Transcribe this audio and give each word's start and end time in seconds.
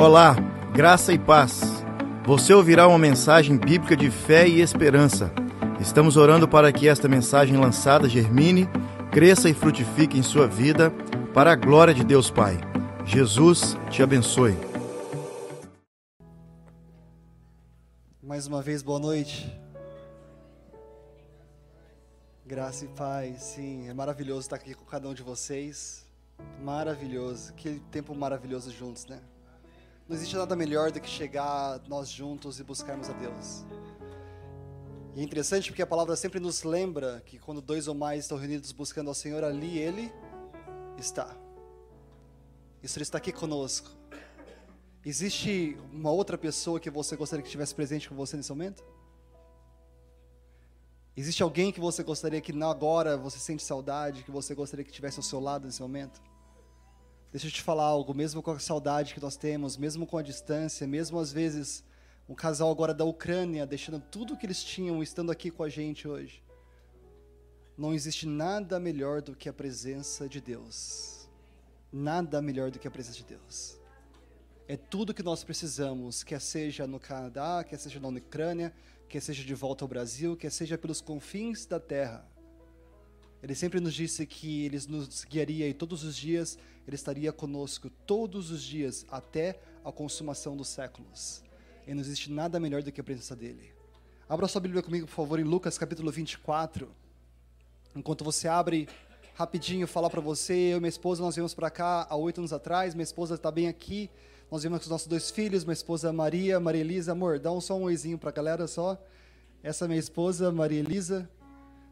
Olá, 0.00 0.36
graça 0.72 1.12
e 1.12 1.18
paz. 1.18 1.60
Você 2.24 2.54
ouvirá 2.54 2.86
uma 2.86 3.00
mensagem 3.00 3.58
bíblica 3.58 3.96
de 3.96 4.12
fé 4.12 4.46
e 4.46 4.60
esperança. 4.60 5.32
Estamos 5.80 6.16
orando 6.16 6.46
para 6.46 6.72
que 6.72 6.86
esta 6.86 7.08
mensagem 7.08 7.56
lançada 7.56 8.08
germine, 8.08 8.68
cresça 9.10 9.48
e 9.48 9.54
frutifique 9.54 10.16
em 10.16 10.22
sua 10.22 10.46
vida, 10.46 10.92
para 11.34 11.50
a 11.50 11.56
glória 11.56 11.92
de 11.92 12.04
Deus 12.04 12.30
Pai. 12.30 12.60
Jesus 13.04 13.76
te 13.90 14.00
abençoe. 14.00 14.56
Mais 18.22 18.46
uma 18.46 18.62
vez, 18.62 18.82
boa 18.84 19.00
noite. 19.00 19.52
Graça 22.46 22.84
e 22.84 22.88
paz, 22.88 23.42
sim, 23.42 23.88
é 23.88 23.92
maravilhoso 23.92 24.42
estar 24.42 24.54
aqui 24.54 24.74
com 24.74 24.84
cada 24.84 25.08
um 25.08 25.12
de 25.12 25.24
vocês. 25.24 26.06
Maravilhoso, 26.62 27.52
que 27.54 27.80
tempo 27.90 28.14
maravilhoso 28.14 28.70
juntos, 28.70 29.04
né? 29.06 29.18
Não 30.08 30.16
existe 30.16 30.34
nada 30.36 30.56
melhor 30.56 30.90
do 30.90 30.98
que 31.00 31.08
chegar 31.08 31.82
nós 31.86 32.08
juntos 32.08 32.58
e 32.58 32.64
buscarmos 32.64 33.10
a 33.10 33.12
Deus. 33.12 33.66
E 35.14 35.20
é 35.20 35.22
interessante 35.22 35.70
porque 35.70 35.82
a 35.82 35.86
palavra 35.86 36.16
sempre 36.16 36.40
nos 36.40 36.62
lembra 36.62 37.20
que 37.26 37.38
quando 37.38 37.60
dois 37.60 37.88
ou 37.88 37.94
mais 37.94 38.24
estão 38.24 38.38
reunidos 38.38 38.72
buscando 38.72 39.08
ao 39.08 39.14
Senhor, 39.14 39.44
ali 39.44 39.78
Ele 39.78 40.10
está. 40.96 41.36
Isso 42.82 42.96
Ele 42.96 43.02
está 43.02 43.18
aqui 43.18 43.32
conosco. 43.32 43.90
Existe 45.04 45.76
uma 45.92 46.10
outra 46.10 46.38
pessoa 46.38 46.80
que 46.80 46.88
você 46.88 47.14
gostaria 47.14 47.42
que 47.42 47.48
estivesse 47.48 47.74
presente 47.74 48.08
com 48.08 48.14
você 48.14 48.34
nesse 48.34 48.50
momento? 48.50 48.82
Existe 51.14 51.42
alguém 51.42 51.70
que 51.70 51.80
você 51.80 52.02
gostaria 52.02 52.40
que 52.40 52.52
agora 52.62 53.18
você 53.18 53.38
sente 53.38 53.62
saudade, 53.62 54.22
que 54.22 54.30
você 54.30 54.54
gostaria 54.54 54.84
que 54.84 54.90
estivesse 54.90 55.18
ao 55.18 55.22
seu 55.22 55.38
lado 55.38 55.66
nesse 55.66 55.82
momento? 55.82 56.22
Deixa 57.30 57.46
eu 57.46 57.50
te 57.50 57.60
falar 57.60 57.84
algo, 57.84 58.14
mesmo 58.14 58.42
com 58.42 58.52
a 58.52 58.58
saudade 58.58 59.12
que 59.12 59.20
nós 59.20 59.36
temos, 59.36 59.76
mesmo 59.76 60.06
com 60.06 60.16
a 60.16 60.22
distância, 60.22 60.86
mesmo 60.86 61.18
às 61.18 61.30
vezes 61.30 61.84
um 62.26 62.34
casal 62.34 62.70
agora 62.70 62.94
da 62.94 63.04
Ucrânia 63.04 63.66
deixando 63.66 64.00
tudo 64.00 64.36
que 64.36 64.46
eles 64.46 64.64
tinham 64.64 65.02
estando 65.02 65.30
aqui 65.30 65.50
com 65.50 65.62
a 65.62 65.68
gente 65.68 66.08
hoje. 66.08 66.42
Não 67.76 67.94
existe 67.94 68.26
nada 68.26 68.80
melhor 68.80 69.20
do 69.20 69.36
que 69.36 69.48
a 69.48 69.52
presença 69.52 70.26
de 70.28 70.40
Deus. 70.40 71.28
Nada 71.92 72.40
melhor 72.40 72.70
do 72.70 72.78
que 72.78 72.88
a 72.88 72.90
presença 72.90 73.18
de 73.18 73.24
Deus. 73.24 73.78
É 74.66 74.76
tudo 74.76 75.14
que 75.14 75.22
nós 75.22 75.44
precisamos, 75.44 76.22
quer 76.22 76.40
seja 76.40 76.86
no 76.86 76.98
Canadá, 76.98 77.62
quer 77.62 77.78
seja 77.78 78.00
na 78.00 78.08
Ucrânia, 78.08 78.72
quer 79.08 79.20
seja 79.20 79.44
de 79.44 79.54
volta 79.54 79.84
ao 79.84 79.88
Brasil, 79.88 80.36
quer 80.36 80.50
seja 80.50 80.76
pelos 80.76 81.00
confins 81.00 81.66
da 81.66 81.78
terra. 81.78 82.26
Ele 83.42 83.54
sempre 83.54 83.80
nos 83.80 83.94
disse 83.94 84.26
que 84.26 84.64
ele 84.64 84.78
nos 84.88 85.24
guiaria 85.24 85.68
e 85.68 85.72
todos 85.72 86.02
os 86.02 86.16
dias 86.16 86.58
ele 86.88 86.96
estaria 86.96 87.30
conosco, 87.30 87.90
todos 88.06 88.50
os 88.50 88.62
dias, 88.62 89.04
até 89.10 89.60
a 89.84 89.92
consumação 89.92 90.56
dos 90.56 90.68
séculos. 90.68 91.42
E 91.86 91.92
não 91.92 92.00
existe 92.00 92.32
nada 92.32 92.58
melhor 92.58 92.82
do 92.82 92.90
que 92.90 92.98
a 93.00 93.04
presença 93.04 93.36
dele. 93.36 93.74
Abra 94.26 94.48
sua 94.48 94.60
Bíblia 94.60 94.82
comigo, 94.82 95.06
por 95.06 95.12
favor, 95.12 95.38
em 95.38 95.42
Lucas 95.44 95.76
capítulo 95.76 96.10
24. 96.10 96.88
Enquanto 97.94 98.24
você 98.24 98.48
abre 98.48 98.88
rapidinho, 99.34 99.86
falar 99.86 100.08
para 100.08 100.22
você, 100.22 100.54
eu 100.54 100.78
e 100.78 100.80
minha 100.80 100.88
esposa, 100.88 101.22
nós 101.22 101.34
viemos 101.34 101.52
para 101.52 101.68
cá 101.68 102.06
há 102.08 102.16
oito 102.16 102.40
anos 102.40 102.54
atrás, 102.54 102.94
minha 102.94 103.04
esposa 103.04 103.34
está 103.34 103.50
bem 103.50 103.68
aqui, 103.68 104.10
nós 104.50 104.62
viemos 104.62 104.78
com 104.78 104.84
os 104.84 104.90
nossos 104.90 105.06
dois 105.06 105.30
filhos, 105.30 105.64
minha 105.64 105.74
esposa 105.74 106.10
Maria, 106.10 106.58
Maria 106.58 106.80
Elisa, 106.80 107.12
amor, 107.12 107.38
dá 107.38 107.52
um 107.52 107.60
só 107.60 107.76
um 107.76 107.82
oizinho 107.82 108.16
para 108.16 108.30
a 108.30 108.32
galera 108.32 108.66
só. 108.66 108.98
Essa 109.62 109.84
é 109.84 109.88
minha 109.88 110.00
esposa, 110.00 110.50
Maria 110.50 110.80
Elisa, 110.80 111.28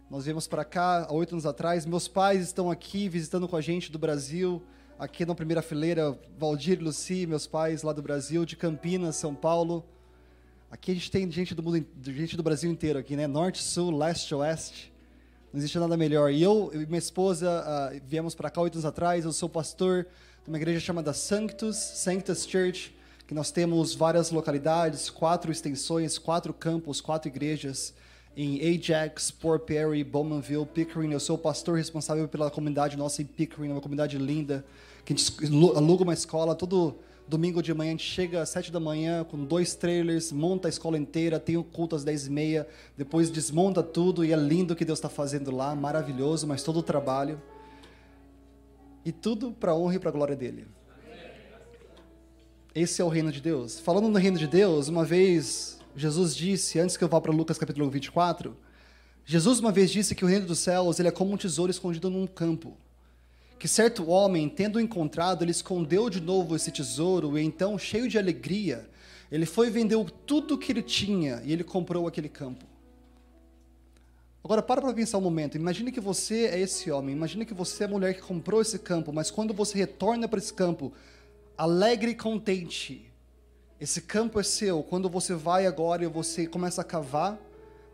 nós 0.08 0.24
viemos 0.24 0.46
para 0.48 0.64
cá 0.64 1.04
há 1.04 1.12
oito 1.12 1.34
anos 1.34 1.44
atrás. 1.44 1.84
Meus 1.84 2.08
pais 2.08 2.42
estão 2.42 2.70
aqui 2.70 3.10
visitando 3.10 3.46
com 3.46 3.56
a 3.56 3.60
gente 3.60 3.92
do 3.92 3.98
Brasil. 3.98 4.62
Aqui 4.98 5.26
na 5.26 5.34
primeira 5.34 5.60
fileira, 5.60 6.18
Valdir 6.38 6.82
Luci, 6.82 7.26
meus 7.26 7.46
pais 7.46 7.82
lá 7.82 7.92
do 7.92 8.00
Brasil, 8.00 8.46
de 8.46 8.56
Campinas, 8.56 9.16
São 9.16 9.34
Paulo. 9.34 9.84
Aqui 10.70 10.90
a 10.90 10.94
gente 10.94 11.10
tem 11.10 11.30
gente 11.30 11.54
do, 11.54 11.62
mundo, 11.62 11.84
gente 12.02 12.34
do 12.34 12.42
Brasil 12.42 12.70
inteiro 12.70 12.98
aqui, 12.98 13.14
né? 13.14 13.26
Norte, 13.26 13.62
Sul, 13.62 13.94
Leste, 13.94 14.34
Oeste. 14.34 14.90
Não 15.52 15.58
existe 15.58 15.78
nada 15.78 15.98
melhor. 15.98 16.32
E 16.32 16.42
eu 16.42 16.70
e 16.72 16.86
minha 16.86 16.98
esposa 16.98 17.62
uh, 17.62 18.00
viemos 18.06 18.34
para 18.34 18.48
cá 18.48 18.62
oito 18.62 18.76
anos 18.76 18.86
atrás. 18.86 19.26
Eu 19.26 19.34
sou 19.34 19.50
pastor 19.50 20.06
de 20.42 20.48
uma 20.48 20.56
igreja 20.56 20.80
chamada 20.80 21.12
Sanctus, 21.12 21.76
Sanctus 21.76 22.46
Church, 22.46 22.96
que 23.26 23.34
nós 23.34 23.50
temos 23.50 23.94
várias 23.94 24.30
localidades, 24.30 25.10
quatro 25.10 25.52
extensões, 25.52 26.16
quatro 26.16 26.54
campos, 26.54 27.02
quatro 27.02 27.28
igrejas 27.28 27.92
em 28.36 28.60
Ajax, 28.60 29.30
Port 29.30 29.62
Perry, 29.64 30.04
Bowmanville, 30.04 30.66
Pickering. 30.66 31.12
Eu 31.12 31.20
sou 31.20 31.36
o 31.36 31.38
pastor 31.38 31.78
responsável 31.78 32.28
pela 32.28 32.50
comunidade 32.50 32.96
nossa 32.96 33.22
em 33.22 33.24
Pickering, 33.24 33.72
uma 33.72 33.80
comunidade 33.80 34.18
linda, 34.18 34.64
que 35.06 35.12
a 35.12 35.16
gente 35.16 35.32
aluga 35.76 36.02
uma 36.02 36.12
escola 36.12 36.52
todo 36.52 36.96
domingo 37.28 37.62
de 37.62 37.72
manhã. 37.72 37.90
A 37.90 37.92
gente 37.92 38.04
chega 38.04 38.42
às 38.42 38.48
sete 38.48 38.72
da 38.72 38.80
manhã 38.80 39.22
com 39.22 39.44
dois 39.44 39.72
trailers, 39.76 40.32
monta 40.32 40.66
a 40.66 40.68
escola 40.68 40.98
inteira, 40.98 41.38
tem 41.38 41.56
o 41.56 41.62
culto 41.62 41.94
às 41.94 42.02
dez 42.02 42.26
e 42.26 42.30
meia, 42.30 42.66
depois 42.96 43.30
desmonta 43.30 43.84
tudo 43.84 44.24
e 44.24 44.32
é 44.32 44.36
lindo 44.36 44.74
o 44.74 44.76
que 44.76 44.84
Deus 44.84 44.98
está 44.98 45.08
fazendo 45.08 45.54
lá, 45.54 45.76
maravilhoso, 45.76 46.44
mas 46.44 46.64
todo 46.64 46.80
o 46.80 46.82
trabalho. 46.82 47.40
E 49.04 49.12
tudo 49.12 49.52
para 49.52 49.70
a 49.70 49.76
honra 49.76 49.94
e 49.94 49.98
para 50.00 50.08
a 50.08 50.12
glória 50.12 50.34
dele. 50.34 50.66
Esse 52.74 53.00
é 53.00 53.04
o 53.04 53.08
reino 53.08 53.30
de 53.30 53.40
Deus. 53.40 53.78
Falando 53.78 54.08
no 54.08 54.18
reino 54.18 54.36
de 54.36 54.48
Deus, 54.48 54.88
uma 54.88 55.04
vez 55.04 55.78
Jesus 55.94 56.34
disse, 56.34 56.80
antes 56.80 56.96
que 56.96 57.04
eu 57.04 57.08
vá 57.08 57.20
para 57.20 57.32
Lucas 57.32 57.56
capítulo 57.56 57.88
24, 57.88 58.56
Jesus 59.24 59.60
uma 59.60 59.70
vez 59.70 59.92
disse 59.92 60.16
que 60.16 60.24
o 60.24 60.28
reino 60.28 60.46
dos 60.46 60.58
céus 60.58 60.98
ele 60.98 61.08
é 61.08 61.12
como 61.12 61.32
um 61.32 61.36
tesouro 61.36 61.70
escondido 61.70 62.10
num 62.10 62.26
campo. 62.26 62.76
Que 63.58 63.66
certo 63.66 64.08
homem, 64.08 64.48
tendo 64.48 64.78
encontrado, 64.78 65.42
ele 65.42 65.50
escondeu 65.50 66.10
de 66.10 66.20
novo 66.20 66.54
esse 66.54 66.70
tesouro 66.70 67.38
e 67.38 67.42
então, 67.42 67.78
cheio 67.78 68.08
de 68.08 68.18
alegria, 68.18 68.88
ele 69.30 69.46
foi 69.46 69.68
e 69.68 69.70
vendeu 69.70 70.04
tudo 70.04 70.54
o 70.54 70.58
que 70.58 70.72
ele 70.72 70.82
tinha 70.82 71.42
e 71.44 71.52
ele 71.52 71.64
comprou 71.64 72.06
aquele 72.06 72.28
campo. 72.28 72.64
Agora 74.44 74.62
para 74.62 74.80
para 74.80 74.94
pensar 74.94 75.18
um 75.18 75.22
momento. 75.22 75.56
Imagine 75.56 75.90
que 75.90 76.00
você 76.00 76.46
é 76.46 76.60
esse 76.60 76.88
homem. 76.90 77.16
Imagine 77.16 77.44
que 77.44 77.52
você 77.52 77.82
é 77.82 77.86
a 77.86 77.90
mulher 77.90 78.14
que 78.14 78.22
comprou 78.22 78.60
esse 78.60 78.78
campo, 78.78 79.12
mas 79.12 79.28
quando 79.28 79.52
você 79.52 79.76
retorna 79.76 80.28
para 80.28 80.38
esse 80.38 80.54
campo, 80.54 80.92
alegre 81.58 82.12
e 82.12 82.14
contente, 82.14 83.10
esse 83.80 84.02
campo 84.02 84.38
é 84.38 84.44
seu. 84.44 84.82
Quando 84.84 85.08
você 85.08 85.34
vai 85.34 85.66
agora 85.66 86.04
e 86.04 86.06
você 86.06 86.46
começa 86.46 86.80
a 86.80 86.84
cavar, 86.84 87.36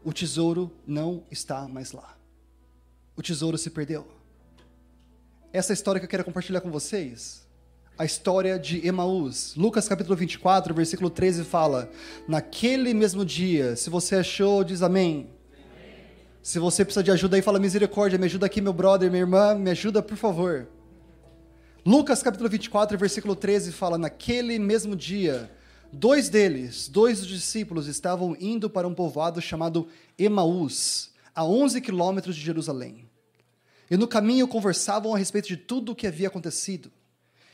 o 0.05 0.13
tesouro 0.13 0.71
não 0.87 1.23
está 1.31 1.67
mais 1.67 1.93
lá. 1.93 2.19
O 3.17 3.23
tesouro 3.23 3.57
se 3.57 3.71
perdeu. 3.71 4.07
Essa 5.53 5.75
história 5.75 6.01
que 6.01 6.07
eu 6.07 6.09
quero 6.09 6.25
compartilhar 6.25 6.63
com 6.63 6.71
vocês. 6.71 7.47
A 7.99 8.07
história 8.07 8.59
de 8.59 8.87
Emaús. 8.87 9.55
Lucas 9.55 9.87
capítulo 9.87 10.17
24, 10.17 10.73
versículo 10.73 11.11
13 11.11 11.45
fala: 11.45 11.91
Naquele 12.27 12.95
mesmo 12.95 13.23
dia, 13.23 13.77
se 13.77 13.91
você 13.91 14.17
achou, 14.17 14.65
diz 14.65 14.81
amém. 14.81 15.29
amém. 15.53 15.95
Se 16.43 16.59
você 16.59 16.87
precisa 16.87 17.05
de 17.05 17.11
ajuda 17.11 17.37
aí, 17.37 17.43
fala 17.43 17.59
misericórdia, 17.59 18.19
me 18.19 18.25
ajuda 18.25 18.47
aqui, 18.47 18.63
meu 18.63 18.73
brother, 18.73 19.11
minha 19.11 19.25
irmã, 19.25 19.55
me 19.55 19.71
ajuda, 19.71 20.03
por 20.03 20.17
favor. 20.17 20.69
Lucas 21.85 22.23
capítulo 22.23 22.49
24, 22.49 22.97
versículo 22.97 23.37
13 23.37 23.73
fala: 23.73 23.99
Naquele 23.99 24.59
mesmo 24.59 24.97
dia, 24.97 25.51
Dois 25.95 26.31
deles, 26.31 26.89
dois 26.89 27.19
dos 27.19 27.29
discípulos, 27.29 27.87
estavam 27.87 28.35
indo 28.41 28.71
para 28.71 28.89
um 28.89 28.95
povoado 28.95 29.43
chamado 29.43 29.87
Emaús, 30.19 31.11
a 31.35 31.45
11 31.45 31.83
quilômetros 31.83 32.35
de 32.35 32.41
Jerusalém. 32.41 33.12
E 33.93 33.97
no 33.99 34.09
caminho 34.09 34.49
conversavam 34.49 35.15
a 35.15 35.19
respeito 35.19 35.49
de 35.49 35.57
tudo 35.59 35.93
o 35.93 35.95
que 35.95 36.07
havia 36.07 36.29
acontecido. 36.29 36.91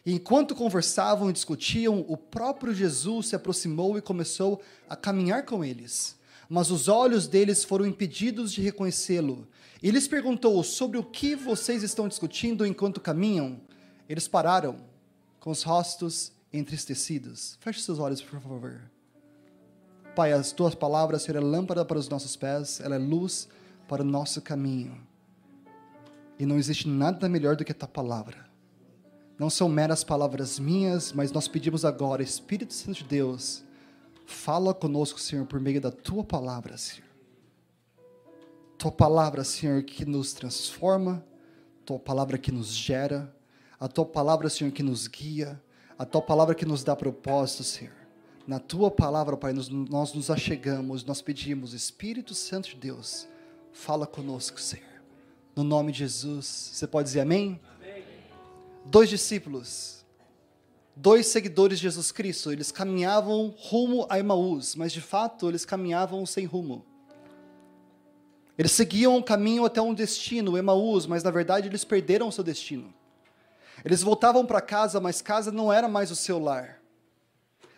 E 0.06 0.12
enquanto 0.12 0.54
conversavam 0.54 1.28
e 1.28 1.32
discutiam, 1.32 2.04
o 2.06 2.16
próprio 2.16 2.72
Jesus 2.72 3.26
se 3.26 3.34
aproximou 3.34 3.99
e 3.99 4.00
começou 4.00 4.62
a 4.88 4.94
caminhar 4.94 5.44
com 5.44 5.65
eles. 5.65 6.16
Mas 6.48 6.71
os 6.71 6.87
olhos 6.87 7.27
deles 7.27 7.65
foram 7.65 7.84
impedidos 7.84 8.53
de 8.53 8.62
reconhecê-lo. 8.62 9.48
E 9.82 9.91
lhes 9.91 10.06
perguntou: 10.06 10.62
Sobre 10.62 10.97
o 10.97 11.03
que 11.03 11.34
vocês 11.34 11.82
estão 11.82 12.06
discutindo 12.06 12.65
enquanto 12.65 13.00
caminham? 13.00 13.60
Eles 14.09 14.28
pararam, 14.28 14.77
com 15.41 15.50
os 15.50 15.65
rostos 15.65 16.30
entristecidos. 16.53 17.59
Feche 17.60 17.80
seus 17.80 17.98
olhos, 17.98 18.22
por 18.22 18.41
favor. 18.41 18.80
Pai, 20.15 20.33
as 20.33 20.53
tuas 20.53 20.77
palavras 20.77 21.22
serão 21.22 21.42
lâmpada 21.42 21.84
para 21.84 21.98
os 21.98 22.09
nossos 22.09 22.36
pés, 22.36 22.78
ela 22.78 22.95
é 22.95 22.98
luz 22.98 23.48
para 23.89 24.03
o 24.03 24.07
nosso 24.07 24.41
caminho. 24.41 25.08
E 26.38 26.46
não 26.46 26.56
existe 26.56 26.88
nada 26.88 27.28
melhor 27.28 27.56
do 27.56 27.64
que 27.64 27.72
a 27.72 27.74
tua 27.74 27.88
palavra. 27.88 28.46
Não 29.38 29.48
são 29.48 29.68
meras 29.68 30.02
palavras 30.02 30.58
minhas, 30.58 31.12
mas 31.12 31.30
nós 31.30 31.46
pedimos 31.46 31.84
agora, 31.84 32.22
Espírito 32.22 32.74
Santo 32.74 32.98
de 32.98 33.04
Deus, 33.04 33.64
fala 34.26 34.74
conosco, 34.74 35.20
Senhor, 35.20 35.46
por 35.46 35.60
meio 35.60 35.80
da 35.80 35.90
tua 35.90 36.24
palavra, 36.24 36.76
Senhor. 36.76 37.08
Tua 38.76 38.92
palavra, 38.92 39.44
Senhor, 39.44 39.82
que 39.82 40.04
nos 40.04 40.32
transforma, 40.32 41.24
tua 41.84 41.98
palavra 41.98 42.36
que 42.36 42.52
nos 42.52 42.68
gera, 42.68 43.34
a 43.78 43.88
tua 43.88 44.04
palavra, 44.04 44.50
Senhor, 44.50 44.72
que 44.72 44.82
nos 44.82 45.06
guia, 45.06 45.60
a 45.96 46.04
tua 46.04 46.22
palavra 46.22 46.54
que 46.54 46.66
nos 46.66 46.82
dá 46.82 46.94
propósito, 46.94 47.62
Senhor. 47.64 47.94
Na 48.46 48.58
tua 48.58 48.90
palavra, 48.90 49.36
Pai, 49.36 49.52
nós, 49.52 49.68
nós 49.68 50.14
nos 50.14 50.30
achegamos, 50.30 51.04
nós 51.04 51.22
pedimos, 51.22 51.74
Espírito 51.74 52.34
Santo 52.34 52.70
de 52.70 52.76
Deus, 52.76 53.28
fala 53.72 54.06
conosco, 54.06 54.60
Senhor. 54.60 54.87
No 55.59 55.65
nome 55.65 55.91
de 55.91 55.99
Jesus. 55.99 56.71
Você 56.72 56.87
pode 56.87 57.09
dizer 57.09 57.19
amém? 57.19 57.60
amém? 57.83 58.05
Dois 58.84 59.09
discípulos. 59.09 60.07
dois 60.95 61.27
seguidores 61.27 61.81
de 61.81 61.83
Jesus 61.83 62.13
Cristo. 62.13 62.53
Eles 62.53 62.71
caminhavam 62.71 63.53
rumo 63.59 64.07
a 64.09 64.21
Emaús, 64.21 64.77
mas 64.77 64.93
de 64.93 65.01
fato 65.01 65.49
eles 65.49 65.65
caminhavam 65.65 66.25
sem 66.25 66.45
rumo. 66.45 66.87
Eles 68.57 68.71
seguiam 68.71 69.16
o 69.16 69.22
caminho 69.22 69.65
até 69.65 69.83
um 69.83 69.93
destino, 69.93 70.57
Emaús, 70.57 71.07
mas 71.07 71.25
na 71.25 71.31
verdade 71.33 71.66
eles 71.66 71.83
perderam 71.83 72.28
o 72.28 72.33
seu 72.33 72.45
destino. 72.45 72.95
Eles 73.84 74.01
voltavam 74.01 74.47
para 74.47 74.60
casa, 74.60 75.01
mas 75.01 75.21
casa 75.21 75.51
não 75.51 75.72
era 75.72 75.89
mais 75.89 76.13
o 76.13 76.16
seu 76.16 76.39
lar. 76.39 76.81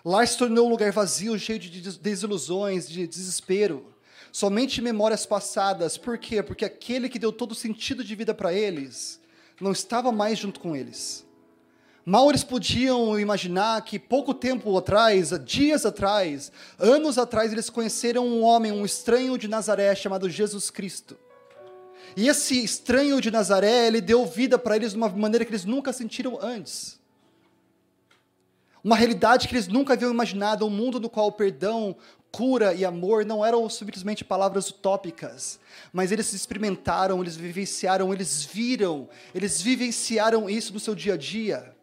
Lar 0.05 0.29
se 0.29 0.37
tornou 0.37 0.67
um 0.67 0.71
lugar 0.71 0.93
vazio, 0.93 1.39
cheio 1.39 1.59
de 1.59 1.81
desilusões, 1.99 2.87
de 2.87 3.07
desespero. 3.07 3.87
Somente 4.33 4.81
memórias 4.81 5.27
passadas. 5.27 5.99
Por 5.99 6.19
quê? 6.19 6.43
Porque 6.43 6.65
aquele 6.65 7.09
que 7.09 7.19
deu 7.19 7.33
todo 7.33 7.53
o 7.53 7.55
sentido 7.55 8.05
de 8.05 8.15
vida 8.15 8.33
para 8.33 8.53
eles 8.53 9.21
não 9.61 9.73
estava 9.73 10.11
mais 10.11 10.39
junto 10.39 10.61
com 10.61 10.75
eles. 10.75 11.27
Mal 12.05 12.29
eles 12.31 12.43
podiam 12.43 13.21
imaginar 13.21 13.85
que 13.85 13.99
pouco 13.99 14.33
tempo 14.33 14.77
atrás, 14.77 15.33
dias 15.45 15.85
atrás, 15.85 16.51
anos 16.79 17.19
atrás, 17.19 17.53
eles 17.53 17.69
conheceram 17.69 18.27
um 18.27 18.43
homem, 18.43 18.73
um 18.73 18.85
estranho 18.85 19.37
de 19.37 19.47
Nazaré 19.47 19.95
chamado 19.95 20.29
Jesus 20.29 20.71
Cristo. 20.71 21.17
E 22.17 22.27
esse 22.27 22.65
estranho 22.65 23.21
de 23.21 23.31
Nazaré, 23.31 23.87
ele 23.87 24.01
deu 24.01 24.25
vida 24.27 24.59
para 24.59 24.77
eles 24.77 24.93
de 24.93 24.97
uma 24.97 25.09
maneira 25.11 25.45
que 25.45 25.51
eles 25.51 25.65
nunca 25.65 25.93
sentiram 25.93 26.39
antes. 26.41 26.99
Uma 28.83 28.97
realidade 28.97 29.47
que 29.47 29.55
eles 29.55 29.69
nunca 29.69 29.93
haviam 29.93 30.11
imaginado, 30.11 30.67
um 30.67 30.71
mundo 30.71 30.99
no 30.99 31.11
qual 31.11 31.29
o 31.29 31.33
perdão, 31.33 31.95
cura 32.33 32.75
e 32.75 32.85
amor 32.85 33.25
não 33.25 33.45
eram 33.45 33.69
simplesmente 33.69 34.25
palavras 34.25 34.71
utópicas, 34.71 35.59
mas 35.93 36.13
eles 36.13 36.33
experimentaram, 36.33 37.21
eles 37.21 37.37
vivenciaram, 37.37 38.13
eles 38.13 38.45
viram, 38.45 39.09
eles 39.35 39.61
vivenciaram 39.61 40.49
isso 40.49 40.73
no 40.73 40.81
seu 40.81 40.95
dia 40.95 41.15
a 41.15 41.17
dia 41.17 41.75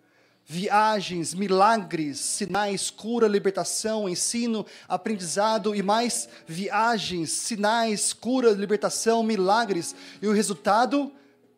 viagens, 0.49 1.33
milagres, 1.33 2.19
sinais, 2.19 2.89
cura, 2.89 3.27
libertação, 3.27 4.07
ensino, 4.07 4.65
aprendizado 4.87 5.75
e 5.75 5.83
mais 5.83 6.29
viagens, 6.47 7.31
sinais, 7.31 8.13
cura, 8.13 8.51
libertação, 8.51 9.21
milagres. 9.21 9.93
E 10.21 10.27
o 10.27 10.31
resultado? 10.31 11.11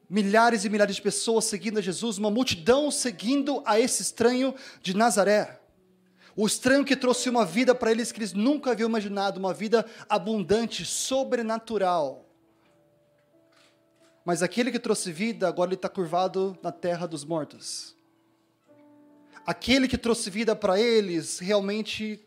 Milhares 0.10 0.66
e 0.66 0.70
milhares 0.70 0.96
de 0.96 1.04
pessoas 1.04 1.46
seguindo 1.46 1.78
a 1.78 1.84
Jesus, 1.84 2.18
uma 2.18 2.32
multidão 2.32 2.90
seguindo 2.90 3.62
a 3.64 3.80
esse 3.80 4.02
estranho 4.02 4.56
de 4.82 4.96
Nazaré. 4.96 5.59
O 6.40 6.48
estranho 6.48 6.86
que 6.86 6.96
trouxe 6.96 7.30
uma 7.30 7.46
vida 7.46 7.76
para 7.76 7.92
eles 7.92 8.12
que 8.12 8.20
eles 8.20 8.34
nunca 8.34 8.72
haviam 8.72 8.88
imaginado, 8.88 9.38
uma 9.38 9.54
vida 9.54 9.86
abundante, 10.08 10.86
sobrenatural. 10.86 12.26
Mas 14.24 14.42
aquele 14.42 14.72
que 14.72 14.80
trouxe 14.80 15.12
vida, 15.12 15.48
agora 15.48 15.70
ele 15.70 15.76
está 15.76 15.90
curvado 15.90 16.58
na 16.62 16.72
terra 16.72 17.08
dos 17.08 17.26
mortos 17.26 18.00
aquele 19.50 19.88
que 19.88 19.98
trouxe 19.98 20.30
vida 20.30 20.56
para 20.56 20.80
eles, 20.80 21.40
realmente, 21.40 22.24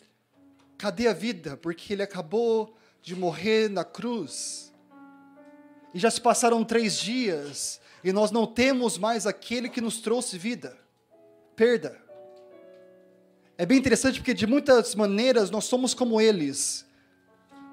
cadê 0.76 1.06
a 1.06 1.12
vida? 1.12 1.56
Porque 1.56 1.92
ele 1.92 2.02
acabou 2.02 2.76
de 3.00 3.14
morrer 3.14 3.70
na 3.70 3.84
cruz. 3.84 4.74
E 5.94 6.00
já 6.00 6.10
se 6.10 6.20
passaram 6.20 6.64
três 6.64 6.98
dias, 6.98 7.80
e 8.02 8.12
nós 8.12 8.32
não 8.32 8.44
temos 8.44 8.98
mais 8.98 9.24
aquele 9.24 9.68
que 9.68 9.80
nos 9.80 10.00
trouxe 10.00 10.36
vida. 10.36 10.76
Perda. 11.54 12.01
É 13.58 13.66
bem 13.66 13.78
interessante 13.78 14.18
porque, 14.18 14.32
de 14.32 14.46
muitas 14.46 14.94
maneiras, 14.94 15.50
nós 15.50 15.64
somos 15.64 15.92
como 15.92 16.20
eles. 16.20 16.86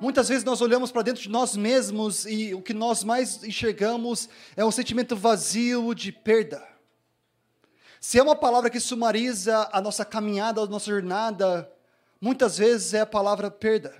Muitas 0.01 0.29
vezes 0.29 0.43
nós 0.43 0.61
olhamos 0.61 0.91
para 0.91 1.01
dentro 1.01 1.21
de 1.21 1.29
nós 1.29 1.57
mesmos 1.57 2.25
e 2.25 2.53
o 2.53 2.61
que 2.61 2.73
nós 2.73 3.03
mais 3.03 3.43
enxergamos 3.43 4.29
é 4.55 4.63
um 4.63 4.71
sentimento 4.71 5.15
vazio 5.15 5.93
de 5.93 6.11
perda. 6.11 6.65
Se 7.99 8.17
é 8.17 8.23
uma 8.23 8.35
palavra 8.35 8.69
que 8.69 8.79
sumariza 8.79 9.69
a 9.73 9.81
nossa 9.81 10.05
caminhada, 10.05 10.61
a 10.61 10.65
nossa 10.65 10.89
jornada, 10.89 11.69
muitas 12.21 12.57
vezes 12.57 12.93
é 12.93 13.01
a 13.01 13.05
palavra 13.05 13.51
perda. 13.51 13.93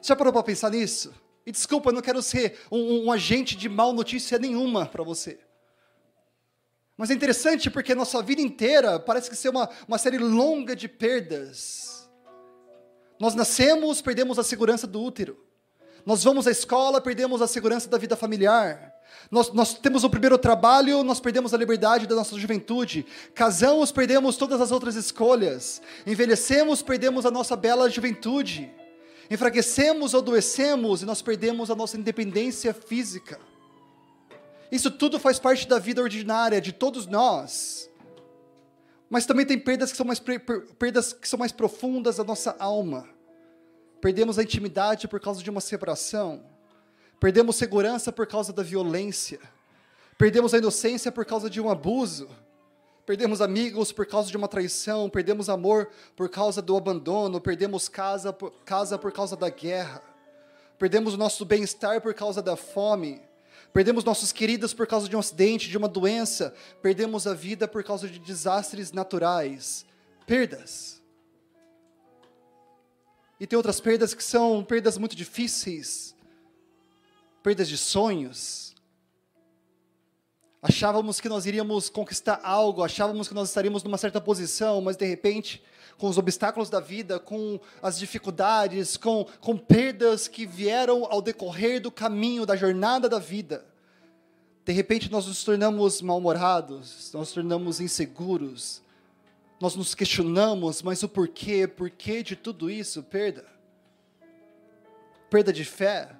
Já 0.00 0.16
parou 0.16 0.32
para 0.32 0.42
pensar 0.42 0.70
nisso? 0.70 1.12
E 1.44 1.52
desculpa, 1.52 1.90
eu 1.90 1.94
não 1.94 2.00
quero 2.00 2.22
ser 2.22 2.60
um, 2.70 3.06
um 3.06 3.12
agente 3.12 3.56
de 3.56 3.68
mal 3.68 3.92
notícia 3.92 4.38
nenhuma 4.38 4.86
para 4.86 5.04
você. 5.04 5.38
Mas 6.96 7.10
é 7.10 7.14
interessante 7.14 7.70
porque 7.70 7.94
nossa 7.94 8.22
vida 8.22 8.40
inteira 8.40 9.00
parece 9.00 9.30
que 9.30 9.36
ser 9.36 9.48
uma, 9.48 9.68
uma 9.88 9.98
série 9.98 10.18
longa 10.18 10.76
de 10.76 10.88
perdas. 10.88 12.08
Nós 13.18 13.34
nascemos, 13.34 14.02
perdemos 14.02 14.38
a 14.38 14.42
segurança 14.42 14.86
do 14.86 15.00
útero. 15.00 15.38
Nós 16.04 16.24
vamos 16.24 16.46
à 16.46 16.50
escola, 16.50 17.00
perdemos 17.00 17.40
a 17.40 17.46
segurança 17.46 17.88
da 17.88 17.96
vida 17.96 18.16
familiar. 18.16 18.92
Nós, 19.30 19.52
nós, 19.52 19.74
temos 19.74 20.04
o 20.04 20.10
primeiro 20.10 20.36
trabalho, 20.36 21.02
nós 21.04 21.20
perdemos 21.20 21.54
a 21.54 21.56
liberdade 21.56 22.06
da 22.06 22.14
nossa 22.14 22.38
juventude. 22.38 23.06
Casamos, 23.34 23.92
perdemos 23.92 24.36
todas 24.36 24.60
as 24.60 24.72
outras 24.72 24.96
escolhas. 24.96 25.80
Envelhecemos, 26.06 26.82
perdemos 26.82 27.24
a 27.24 27.30
nossa 27.30 27.54
bela 27.54 27.88
juventude. 27.88 28.70
Enfraquecemos, 29.30 30.14
adoecemos 30.14 31.02
e 31.02 31.06
nós 31.06 31.22
perdemos 31.22 31.70
a 31.70 31.74
nossa 31.74 31.96
independência 31.96 32.74
física. 32.74 33.38
Isso 34.72 34.90
tudo 34.90 35.20
faz 35.20 35.38
parte 35.38 35.68
da 35.68 35.78
vida 35.78 36.02
ordinária 36.02 36.60
de 36.60 36.72
todos 36.72 37.06
nós. 37.06 37.88
Mas 39.08 39.26
também 39.26 39.46
tem 39.46 39.58
perdas 39.58 39.92
que 39.92 39.96
são 39.96 40.06
mais, 40.06 40.20
perdas 40.78 41.12
que 41.12 41.28
são 41.28 41.38
mais 41.38 41.52
profundas 41.52 42.16
da 42.16 42.24
nossa 42.24 42.56
alma. 42.58 43.08
Perdemos 44.00 44.36
a 44.36 44.42
intimidade 44.42 45.06
por 45.06 45.20
causa 45.20 45.40
de 45.40 45.48
uma 45.50 45.60
separação 45.60 46.50
Perdemos 47.22 47.54
segurança 47.54 48.10
por 48.10 48.26
causa 48.26 48.52
da 48.52 48.64
violência. 48.64 49.38
Perdemos 50.18 50.52
a 50.52 50.58
inocência 50.58 51.12
por 51.12 51.24
causa 51.24 51.48
de 51.48 51.60
um 51.60 51.70
abuso. 51.70 52.28
Perdemos 53.06 53.40
amigos 53.40 53.92
por 53.92 54.04
causa 54.06 54.28
de 54.28 54.36
uma 54.36 54.48
traição. 54.48 55.08
Perdemos 55.08 55.48
amor 55.48 55.88
por 56.16 56.28
causa 56.28 56.60
do 56.60 56.76
abandono. 56.76 57.40
Perdemos 57.40 57.88
casa 57.88 58.36
casa 58.64 58.98
por 58.98 59.12
causa 59.12 59.36
da 59.36 59.48
guerra. 59.48 60.02
Perdemos 60.76 61.14
o 61.14 61.16
nosso 61.16 61.44
bem-estar 61.44 62.00
por 62.00 62.12
causa 62.12 62.42
da 62.42 62.56
fome. 62.56 63.22
Perdemos 63.72 64.04
nossos 64.04 64.32
queridos 64.32 64.74
por 64.74 64.86
causa 64.86 65.08
de 65.08 65.16
um 65.16 65.18
acidente, 65.18 65.68
de 65.68 65.78
uma 65.78 65.88
doença. 65.88 66.54
Perdemos 66.80 67.26
a 67.26 67.34
vida 67.34 67.66
por 67.66 67.82
causa 67.82 68.08
de 68.08 68.18
desastres 68.18 68.92
naturais. 68.92 69.86
Perdas. 70.26 71.02
E 73.40 73.46
tem 73.46 73.56
outras 73.56 73.80
perdas 73.80 74.14
que 74.14 74.22
são 74.22 74.62
perdas 74.62 74.98
muito 74.98 75.16
difíceis 75.16 76.14
perdas 77.42 77.68
de 77.68 77.76
sonhos. 77.76 78.74
Achávamos 80.62 81.20
que 81.20 81.28
nós 81.28 81.44
iríamos 81.44 81.88
conquistar 81.88 82.40
algo, 82.44 82.84
achávamos 82.84 83.26
que 83.26 83.34
nós 83.34 83.48
estaríamos 83.48 83.82
numa 83.82 83.98
certa 83.98 84.20
posição, 84.20 84.80
mas 84.80 84.96
de 84.96 85.04
repente, 85.04 85.60
com 86.02 86.08
os 86.08 86.18
obstáculos 86.18 86.68
da 86.68 86.80
vida, 86.80 87.20
com 87.20 87.60
as 87.80 87.96
dificuldades, 87.96 88.96
com, 88.96 89.24
com 89.40 89.56
perdas 89.56 90.26
que 90.26 90.44
vieram 90.44 91.06
ao 91.08 91.22
decorrer 91.22 91.80
do 91.80 91.92
caminho, 91.92 92.44
da 92.44 92.56
jornada 92.56 93.08
da 93.08 93.20
vida, 93.20 93.64
de 94.64 94.72
repente 94.72 95.08
nós 95.12 95.28
nos 95.28 95.44
tornamos 95.44 96.02
mal-humorados, 96.02 97.12
nós 97.14 97.28
nos 97.28 97.32
tornamos 97.32 97.80
inseguros, 97.80 98.82
nós 99.60 99.76
nos 99.76 99.94
questionamos, 99.94 100.82
mas 100.82 101.04
o 101.04 101.08
porquê, 101.08 101.68
porquê 101.68 102.20
de 102.20 102.34
tudo 102.34 102.68
isso? 102.68 103.00
Perda. 103.04 103.46
Perda 105.30 105.52
de 105.52 105.64
fé, 105.64 106.16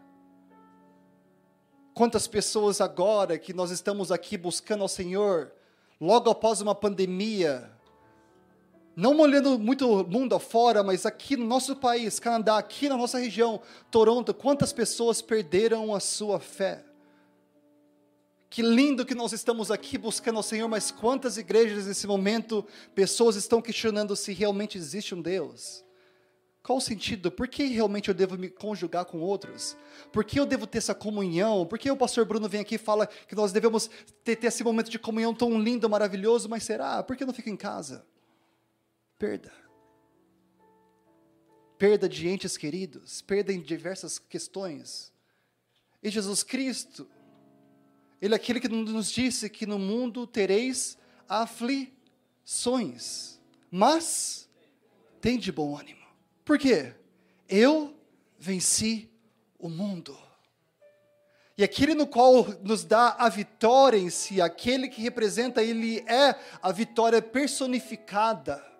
Quantas 1.93 2.29
pessoas 2.29 2.81
agora 2.81 3.37
que 3.37 3.53
nós 3.53 3.73
estamos 3.73 4.12
aqui 4.12 4.39
buscando 4.39 4.83
ao 4.83 4.89
Senhor, 4.89 5.53
logo 6.01 6.31
após 6.31 6.61
uma 6.61 6.75
pandemia, 6.75 7.71
não 8.95 9.19
olhando 9.19 9.59
muito 9.59 10.07
mundo 10.07 10.35
afora, 10.35 10.83
mas 10.83 11.07
aqui 11.07 11.37
no 11.37 11.47
nosso 11.47 11.77
país, 11.77 12.19
Canadá, 12.19 12.59
aqui 12.59 12.89
na 12.89 12.97
nossa 12.97 13.19
região, 13.19 13.61
Toronto, 13.91 14.35
quantas 14.35 14.73
pessoas 14.73 15.23
perderam 15.23 15.95
a 15.95 16.01
sua 16.01 16.39
fé? 16.39 16.85
Que 18.51 18.61
lindo 18.61 19.07
que 19.07 19.15
nós 19.15 19.33
estamos 19.33 19.71
aqui 19.71 19.97
buscando 19.97 20.37
ao 20.37 20.43
Senhor, 20.43 20.69
mas 20.69 20.91
quantas 20.91 21.39
igrejas 21.39 21.87
nesse 21.87 22.07
momento, 22.07 22.67
pessoas 22.95 23.35
estão 23.35 23.63
questionando 23.63 24.15
se 24.15 24.35
realmente 24.35 24.77
existe 24.77 25.15
um 25.15 25.23
Deus? 25.23 25.83
Qual 26.63 26.77
o 26.77 26.81
sentido? 26.81 27.31
Por 27.31 27.49
que 27.49 27.65
realmente 27.65 28.09
eu 28.09 28.15
devo 28.15 28.37
me 28.37 28.51
conjugar 28.51 29.07
com 29.07 29.21
outros? 29.21 29.75
Por 30.13 30.23
que 30.23 30.39
eu 30.39 30.45
devo 30.45 30.67
ter 30.67 30.79
essa 30.79 30.95
comunhão? 30.95 31.65
Por 31.67 31.79
que 31.79 31.91
o 31.91 31.97
pastor 31.97 32.27
Bruno 32.27 32.47
vem 32.47 32.61
aqui 32.61 32.75
e 32.75 32.79
fala 32.79 33.07
que 33.07 33.35
nós 33.35 33.53
devemos 33.53 33.91
ter, 34.23 34.37
ter 34.37 34.49
esse 34.49 34.63
momento 34.63 34.91
de 34.91 34.99
comunhão 34.99 35.35
tão 35.35 35.59
lindo, 35.59 35.89
maravilhoso, 35.89 36.49
mas 36.49 36.63
será? 36.63 37.03
Por 37.03 37.17
que 37.17 37.23
eu 37.23 37.27
não 37.27 37.35
fico 37.35 37.49
em 37.49 37.57
casa? 37.57 38.07
Perda. 39.23 39.52
Perda 41.79 42.09
de 42.09 42.26
entes 42.26 42.57
queridos, 42.57 43.23
perda 43.23 43.52
em 43.52 43.61
diversas 43.61 44.19
questões. 44.19 45.12
E 46.02 46.11
Jesus 46.11 46.43
Cristo, 46.43 47.09
Ele 48.21 48.35
é 48.35 48.37
aquele 48.37 48.59
que 48.59 48.67
nos 48.67 49.12
disse 49.12 49.49
que 49.49 49.64
no 49.64 49.79
mundo 49.79 50.26
tereis 50.26 50.99
aflições, 51.29 51.95
mas 53.71 54.49
tem 55.21 55.38
de 55.38 55.52
bom 55.52 55.79
ânimo. 55.79 56.05
Por 56.45 56.59
quê? 56.59 56.93
Eu 57.49 57.97
venci 58.41 59.09
o 59.57 59.69
mundo. 59.69 60.19
E 61.57 61.62
aquele 61.62 61.95
no 61.95 62.09
qual 62.09 62.45
nos 62.64 62.83
dá 62.83 63.14
a 63.17 63.29
vitória 63.29 63.99
em 63.99 64.11
si, 64.11 64.41
aquele 64.41 64.88
que 64.88 65.00
representa, 65.00 65.62
ele 65.62 66.00
é 66.09 66.37
a 66.61 66.73
vitória 66.73 67.23
personificada. 67.23 68.72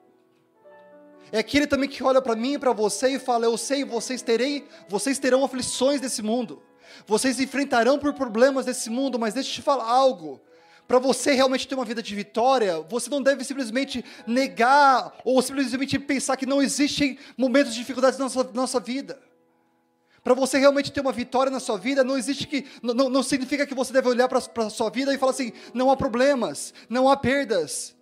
É 1.33 1.39
aquele 1.39 1.67
também 1.67 1.89
que 1.89 2.05
olha 2.05 2.21
para 2.21 2.37
mim 2.37 2.53
e 2.53 2.59
para 2.59 2.75
você 2.75 3.15
e 3.15 3.19
fala: 3.19 3.47
Eu 3.47 3.57
sei, 3.57 3.85
vocês, 3.85 4.21
terei, 4.21 4.69
vocês 4.87 5.19
terão 5.19 5.43
aflições 5.43 5.99
desse 5.99 6.21
mundo, 6.21 6.63
vocês 7.07 7.41
enfrentarão 7.41 7.99
por 7.99 8.13
problemas 8.13 8.67
desse 8.67 8.91
mundo, 8.91 9.19
mas 9.19 9.33
deixa 9.33 9.49
eu 9.49 9.55
te 9.55 9.63
falar 9.63 9.89
algo. 9.89 10.41
Para 10.87 10.99
você 10.99 11.33
realmente 11.33 11.67
ter 11.67 11.75
uma 11.75 11.87
vida 11.87 12.03
de 12.03 12.15
vitória, 12.15 12.81
você 12.83 13.09
não 13.09 13.23
deve 13.23 13.45
simplesmente 13.45 14.05
negar 14.27 15.15
ou 15.25 15.41
simplesmente 15.41 15.99
pensar 15.99 16.37
que 16.37 16.45
não 16.45 16.61
existem 16.61 17.19
momentos 17.35 17.73
de 17.73 17.79
dificuldades 17.79 18.19
na 18.19 18.27
nossa, 18.27 18.45
nossa 18.53 18.79
vida. 18.79 19.19
Para 20.23 20.35
você 20.35 20.59
realmente 20.59 20.93
ter 20.93 21.01
uma 21.01 21.13
vitória 21.13 21.51
na 21.51 21.61
sua 21.61 21.79
vida, 21.79 22.05
não 22.05 22.19
existe 22.19 22.47
que. 22.47 22.67
Não, 22.83 23.09
não 23.09 23.23
significa 23.23 23.67
que 23.67 23.75
você 23.75 23.91
deve 23.91 24.09
olhar 24.09 24.29
para 24.29 24.39
a 24.39 24.71
sua 24.71 24.91
vida 24.91 25.15
e 25.15 25.19
falar 25.19 25.33
assim: 25.33 25.53
não 25.73 25.91
há 25.91 25.97
problemas, 25.97 26.75
não 26.91 27.09
há 27.09 27.17
perdas. 27.17 27.97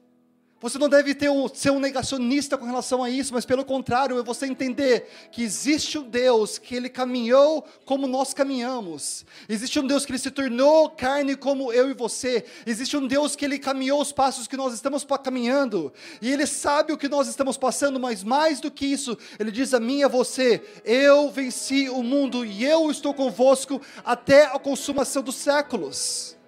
Você 0.60 0.76
não 0.76 0.90
deve 0.90 1.14
ter 1.14 1.30
ser 1.54 1.70
um 1.70 1.80
negacionista 1.80 2.58
com 2.58 2.66
relação 2.66 3.02
a 3.02 3.08
isso, 3.08 3.32
mas 3.32 3.46
pelo 3.46 3.64
contrário, 3.64 4.18
é 4.18 4.22
você 4.22 4.44
entender 4.44 5.08
que 5.32 5.42
existe 5.42 5.96
um 5.96 6.02
Deus 6.02 6.58
que 6.58 6.74
ele 6.74 6.90
caminhou 6.90 7.64
como 7.86 8.06
nós 8.06 8.34
caminhamos. 8.34 9.24
Existe 9.48 9.80
um 9.80 9.86
Deus 9.86 10.04
que 10.04 10.12
ele 10.12 10.18
se 10.18 10.30
tornou 10.30 10.90
carne 10.90 11.34
como 11.34 11.72
eu 11.72 11.88
e 11.88 11.94
você. 11.94 12.44
Existe 12.66 12.94
um 12.94 13.06
Deus 13.06 13.34
que 13.34 13.46
ele 13.46 13.58
caminhou 13.58 14.02
os 14.02 14.12
passos 14.12 14.46
que 14.46 14.56
nós 14.56 14.74
estamos 14.74 15.06
caminhando. 15.24 15.90
E 16.20 16.30
ele 16.30 16.46
sabe 16.46 16.92
o 16.92 16.98
que 16.98 17.08
nós 17.08 17.26
estamos 17.26 17.56
passando, 17.56 17.98
mas 17.98 18.22
mais 18.22 18.60
do 18.60 18.70
que 18.70 18.84
isso, 18.84 19.16
ele 19.38 19.50
diz 19.50 19.72
a 19.72 19.80
mim 19.80 20.00
e 20.00 20.04
a 20.04 20.08
você: 20.08 20.62
Eu 20.84 21.30
venci 21.30 21.88
o 21.88 22.02
mundo 22.02 22.44
e 22.44 22.62
eu 22.66 22.90
estou 22.90 23.14
convosco 23.14 23.80
até 24.04 24.44
a 24.44 24.58
consumação 24.58 25.22
dos 25.22 25.36
séculos. 25.36 26.38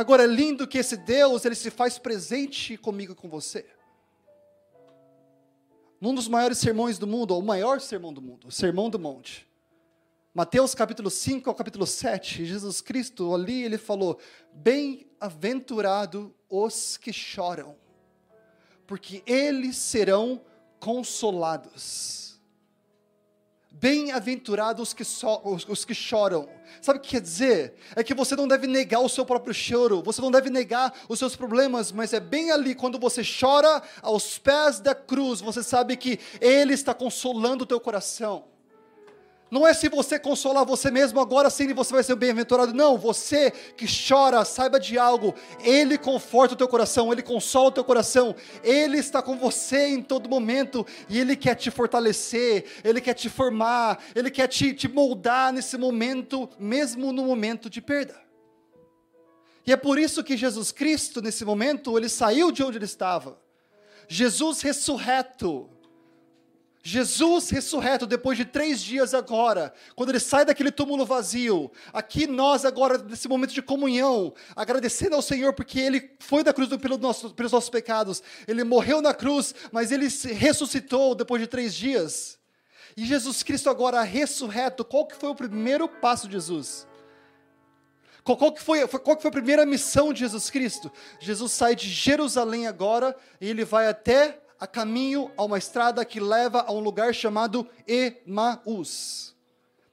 Agora 0.00 0.24
é 0.24 0.26
lindo 0.26 0.66
que 0.66 0.78
esse 0.78 0.96
Deus, 0.96 1.44
ele 1.44 1.54
se 1.54 1.70
faz 1.70 1.98
presente 1.98 2.78
comigo 2.78 3.12
e 3.12 3.14
com 3.14 3.28
você. 3.28 3.66
Num 6.00 6.14
dos 6.14 6.26
maiores 6.26 6.56
sermões 6.56 6.98
do 6.98 7.06
mundo, 7.06 7.32
ou 7.32 7.40
o 7.40 7.44
maior 7.44 7.82
sermão 7.82 8.10
do 8.10 8.22
mundo, 8.22 8.48
o 8.48 8.50
Sermão 8.50 8.88
do 8.88 8.98
Monte. 8.98 9.46
Mateus 10.32 10.74
capítulo 10.74 11.10
5 11.10 11.50
ao 11.50 11.54
capítulo 11.54 11.86
7, 11.86 12.46
Jesus 12.46 12.80
Cristo 12.80 13.34
ali 13.34 13.62
ele 13.62 13.76
falou: 13.76 14.18
Bem-aventurado 14.54 16.34
os 16.48 16.96
que 16.96 17.12
choram, 17.12 17.76
porque 18.86 19.22
eles 19.26 19.76
serão 19.76 20.40
consolados. 20.78 22.29
Bem-aventurados 23.80 24.94
os, 24.98 25.08
so, 25.08 25.40
os, 25.42 25.66
os, 25.66 25.84
que 25.86 25.94
choram. 25.94 26.46
Sabe 26.82 26.98
o 26.98 27.02
que 27.02 27.08
quer 27.08 27.20
dizer? 27.22 27.74
É 27.96 28.04
que 28.04 28.12
você 28.12 28.36
não 28.36 28.46
deve 28.46 28.66
negar 28.66 29.00
o 29.00 29.08
seu 29.08 29.24
próprio 29.24 29.54
choro, 29.54 30.02
você 30.02 30.20
não 30.20 30.30
deve 30.30 30.50
negar 30.50 30.92
os 31.08 31.18
seus 31.18 31.34
problemas, 31.34 31.90
mas 31.90 32.12
é 32.12 32.20
bem 32.20 32.50
ali 32.50 32.74
quando 32.74 32.98
você 32.98 33.22
chora 33.22 33.82
aos 34.02 34.38
pés 34.38 34.80
da 34.80 34.94
cruz, 34.94 35.40
você 35.40 35.62
sabe 35.62 35.96
que 35.96 36.20
Ele 36.42 36.74
está 36.74 36.92
consolando 36.92 37.64
o 37.64 37.66
teu 37.66 37.80
coração. 37.80 38.44
Não 39.50 39.66
é 39.66 39.74
se 39.74 39.88
você 39.88 40.16
consolar 40.16 40.64
você 40.64 40.90
mesmo, 40.92 41.18
agora 41.18 41.50
sim 41.50 41.72
você 41.74 41.92
vai 41.92 42.04
ser 42.04 42.14
bem-aventurado. 42.14 42.72
Não, 42.72 42.96
você 42.96 43.50
que 43.50 43.84
chora, 43.86 44.44
saiba 44.44 44.78
de 44.78 44.96
algo. 44.96 45.34
Ele 45.64 45.98
conforta 45.98 46.54
o 46.54 46.56
teu 46.56 46.68
coração, 46.68 47.12
ele 47.12 47.22
consola 47.22 47.68
o 47.68 47.72
teu 47.72 47.82
coração. 47.82 48.36
Ele 48.62 48.98
está 48.98 49.20
com 49.20 49.36
você 49.36 49.88
em 49.88 50.02
todo 50.02 50.28
momento 50.28 50.86
e 51.08 51.18
ele 51.18 51.34
quer 51.34 51.56
te 51.56 51.68
fortalecer, 51.68 52.64
ele 52.84 53.00
quer 53.00 53.14
te 53.14 53.28
formar, 53.28 53.98
ele 54.14 54.30
quer 54.30 54.46
te, 54.46 54.72
te 54.72 54.86
moldar 54.86 55.52
nesse 55.52 55.76
momento, 55.76 56.48
mesmo 56.56 57.12
no 57.12 57.24
momento 57.24 57.68
de 57.68 57.80
perda. 57.80 58.20
E 59.66 59.72
é 59.72 59.76
por 59.76 59.98
isso 59.98 60.22
que 60.22 60.36
Jesus 60.36 60.70
Cristo, 60.70 61.20
nesse 61.20 61.44
momento, 61.44 61.98
ele 61.98 62.08
saiu 62.08 62.52
de 62.52 62.62
onde 62.62 62.78
ele 62.78 62.84
estava. 62.84 63.36
Jesus 64.08 64.62
ressurreto 64.62 65.68
Jesus 66.82 67.50
ressurreto 67.50 68.06
depois 68.06 68.38
de 68.38 68.44
três 68.44 68.80
dias 68.80 69.12
agora, 69.12 69.72
quando 69.94 70.08
ele 70.08 70.20
sai 70.20 70.46
daquele 70.46 70.70
túmulo 70.70 71.04
vazio, 71.04 71.70
aqui 71.92 72.26
nós 72.26 72.64
agora, 72.64 72.96
nesse 72.96 73.28
momento 73.28 73.52
de 73.52 73.60
comunhão, 73.60 74.32
agradecendo 74.56 75.14
ao 75.14 75.20
Senhor 75.20 75.52
porque 75.52 75.78
ele 75.78 76.10
foi 76.20 76.42
da 76.42 76.54
cruz 76.54 76.74
pelo 76.78 76.96
nosso, 76.96 77.30
pelos 77.34 77.52
nossos 77.52 77.68
pecados, 77.68 78.22
ele 78.48 78.64
morreu 78.64 79.02
na 79.02 79.12
cruz, 79.12 79.54
mas 79.70 79.92
ele 79.92 80.08
ressuscitou 80.34 81.14
depois 81.14 81.42
de 81.42 81.48
três 81.48 81.74
dias. 81.74 82.38
E 82.96 83.04
Jesus 83.04 83.42
Cristo 83.42 83.68
agora 83.68 84.00
ressurreto, 84.02 84.84
qual 84.84 85.06
que 85.06 85.16
foi 85.16 85.28
o 85.28 85.34
primeiro 85.34 85.86
passo 85.86 86.26
de 86.26 86.32
Jesus? 86.32 86.86
Qual, 88.24 88.36
qual, 88.36 88.52
que 88.52 88.62
foi, 88.62 88.86
qual 88.86 89.16
que 89.16 89.22
foi 89.22 89.28
a 89.28 89.32
primeira 89.32 89.66
missão 89.66 90.12
de 90.12 90.20
Jesus 90.20 90.50
Cristo? 90.50 90.90
Jesus 91.18 91.52
sai 91.52 91.74
de 91.74 91.88
Jerusalém 91.88 92.66
agora 92.66 93.16
e 93.40 93.48
ele 93.48 93.64
vai 93.64 93.86
até 93.86 94.40
a 94.60 94.66
caminho 94.66 95.32
a 95.38 95.44
uma 95.44 95.56
estrada 95.56 96.04
que 96.04 96.20
leva 96.20 96.60
a 96.60 96.70
um 96.70 96.80
lugar 96.80 97.14
chamado 97.14 97.66
Emaús. 97.88 99.34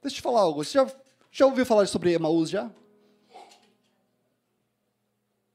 Deixa 0.02 0.16
eu 0.16 0.18
te 0.18 0.20
falar 0.20 0.42
algo. 0.42 0.62
Você 0.62 0.72
já, 0.72 0.86
já 1.32 1.46
ouviu 1.46 1.64
falar 1.64 1.88
sobre 1.88 2.12
Emaús 2.12 2.50
já? 2.50 2.66
O 2.66 2.72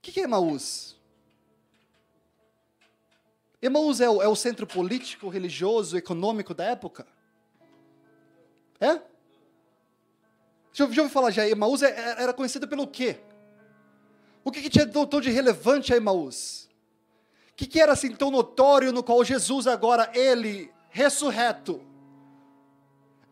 que 0.02 0.20
é 0.20 0.24
Emaús? 0.24 1.00
Emaús 3.62 4.02
é 4.02 4.10
o, 4.10 4.22
é 4.22 4.28
o 4.28 4.36
centro 4.36 4.66
político, 4.66 5.30
religioso, 5.30 5.96
econômico 5.96 6.54
da 6.54 6.66
época? 6.66 7.08
É? 8.80 8.96
Já, 10.74 10.86
já 10.86 10.86
ouviu 10.86 11.10
falar 11.10 11.30
já? 11.30 11.48
Emaús 11.48 11.84
é, 11.84 11.92
é, 11.92 12.24
era 12.24 12.34
conhecida 12.34 12.68
pelo 12.68 12.88
quê? 12.88 13.20
O 14.44 14.52
que, 14.52 14.62
que 14.62 14.70
tinha 14.70 14.86
de 14.86 15.32
relevante 15.32 15.94
a 15.94 15.98
Emaús? 15.98 16.68
O 17.54 17.56
que, 17.56 17.66
que 17.66 17.80
era 17.80 17.94
assim 17.94 18.12
tão 18.16 18.32
notório 18.32 18.92
no 18.92 19.04
qual 19.04 19.24
Jesus 19.24 19.68
agora, 19.68 20.12
ele, 20.14 20.72
ressurreto, 20.90 21.82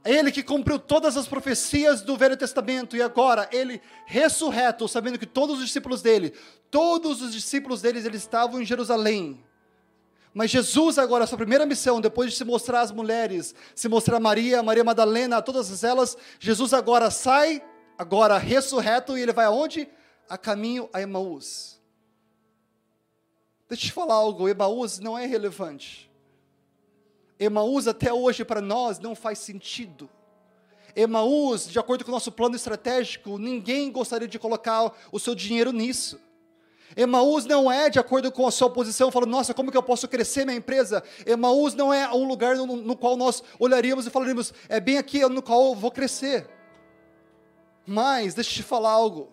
ele 0.03 0.31
que 0.31 0.41
cumpriu 0.41 0.79
todas 0.79 1.15
as 1.15 1.27
profecias 1.27 2.01
do 2.01 2.17
Velho 2.17 2.35
Testamento 2.35 2.97
e 2.97 3.01
agora 3.01 3.47
ele 3.51 3.81
ressurreto, 4.05 4.87
sabendo 4.87 5.19
que 5.19 5.27
todos 5.27 5.59
os 5.59 5.65
discípulos 5.65 6.01
dele, 6.01 6.33
todos 6.71 7.21
os 7.21 7.31
discípulos 7.33 7.81
deles, 7.81 8.05
eles 8.05 8.21
estavam 8.21 8.61
em 8.61 8.65
Jerusalém. 8.65 9.43
Mas 10.33 10.49
Jesus 10.49 10.97
agora, 10.97 11.25
a 11.25 11.27
sua 11.27 11.37
primeira 11.37 11.65
missão, 11.65 11.99
depois 11.99 12.31
de 12.31 12.37
se 12.37 12.45
mostrar 12.45 12.81
às 12.81 12.91
mulheres, 12.91 13.53
se 13.75 13.89
mostrar 13.89 14.17
a 14.17 14.19
Maria, 14.19 14.63
Maria 14.63 14.83
Madalena, 14.83 15.41
todas 15.41 15.83
elas, 15.83 16.17
Jesus 16.39 16.73
agora 16.73 17.11
sai, 17.11 17.61
agora 17.97 18.37
ressurreto, 18.37 19.17
e 19.17 19.21
ele 19.21 19.33
vai 19.33 19.45
aonde? 19.45 19.89
A 20.29 20.37
caminho 20.37 20.89
a 20.93 21.01
Emaús. 21.01 21.80
Deixa 23.71 23.85
eu 23.85 23.89
te 23.89 23.93
falar 23.93 24.15
algo, 24.15 24.49
Emaús 24.49 24.99
não 24.99 25.17
é 25.17 25.25
relevante. 25.25 26.11
Emaús 27.39 27.87
até 27.87 28.11
hoje 28.11 28.43
para 28.43 28.59
nós 28.59 28.99
não 28.99 29.15
faz 29.15 29.39
sentido. 29.39 30.09
Emaús, 30.93 31.69
de 31.69 31.79
acordo 31.79 32.03
com 32.03 32.11
o 32.11 32.13
nosso 32.13 32.33
plano 32.33 32.53
estratégico, 32.53 33.37
ninguém 33.37 33.89
gostaria 33.89 34.27
de 34.27 34.37
colocar 34.37 34.91
o 35.09 35.17
seu 35.17 35.33
dinheiro 35.33 35.71
nisso. 35.71 36.19
Emaús 36.97 37.45
não 37.45 37.71
é 37.71 37.89
de 37.89 37.97
acordo 37.97 38.29
com 38.29 38.45
a 38.45 38.51
sua 38.51 38.69
posição, 38.69 39.09
falando, 39.09 39.29
nossa, 39.29 39.53
como 39.53 39.71
que 39.71 39.77
eu 39.77 39.83
posso 39.83 40.05
crescer 40.05 40.43
minha 40.43 40.57
empresa? 40.57 41.01
Emaús 41.25 41.73
não 41.73 41.93
é 41.93 42.13
um 42.13 42.27
lugar 42.27 42.57
no, 42.57 42.75
no 42.75 42.97
qual 42.97 43.15
nós 43.15 43.41
olharíamos 43.57 44.05
e 44.05 44.09
falaríamos, 44.09 44.53
é 44.67 44.81
bem 44.81 44.97
aqui 44.97 45.25
no 45.29 45.41
qual 45.41 45.69
eu 45.69 45.75
vou 45.75 45.91
crescer. 45.91 46.45
Mas, 47.87 48.33
deixa 48.33 48.51
eu 48.51 48.55
te 48.55 48.63
falar 48.63 48.91
algo. 48.91 49.29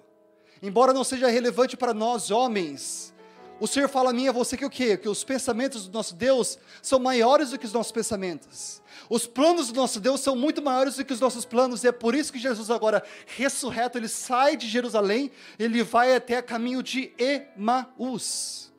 Embora 0.63 0.93
não 0.93 1.03
seja 1.03 1.27
relevante 1.27 1.77
para 1.77 1.93
nós 1.93 2.31
homens, 2.31 3.13
o 3.61 3.67
Senhor 3.67 3.89
fala 3.89 4.11
a 4.11 4.13
mim 4.13 4.25
e 4.25 4.29
a 4.29 4.33
você 4.33 4.57
que 4.57 4.65
o 4.65 4.71
quê? 4.71 4.97
Que 4.97 5.09
os 5.09 5.25
pensamentos 5.25 5.87
do 5.87 5.93
nosso 5.93 6.15
Deus 6.15 6.59
são 6.83 6.99
maiores 6.99 7.51
do 7.51 7.59
que 7.59 7.67
os 7.67 7.73
nossos 7.73 7.93
pensamentos. 7.93 8.81
Os 9.11 9.27
planos 9.27 9.69
do 9.69 9.75
nosso 9.75 10.01
Deus 10.01 10.21
são 10.21 10.37
muito 10.37 10.63
maiores 10.63 10.97
do 10.97 11.05
que 11.05 11.13
os 11.13 11.21
nossos 11.21 11.45
planos, 11.45 11.83
e 11.83 11.89
é 11.89 11.93
por 11.93 12.15
isso 12.15 12.33
que 12.33 12.39
Jesus 12.39 12.71
agora, 12.71 13.03
ressurreto, 13.27 13.99
ele 13.99 14.09
sai 14.09 14.57
de 14.57 14.69
Jerusalém, 14.69 15.31
ele 15.59 15.83
vai 15.83 16.15
até 16.15 16.41
caminho 16.43 16.83
de 16.83 17.13
Emaús. 17.19 18.73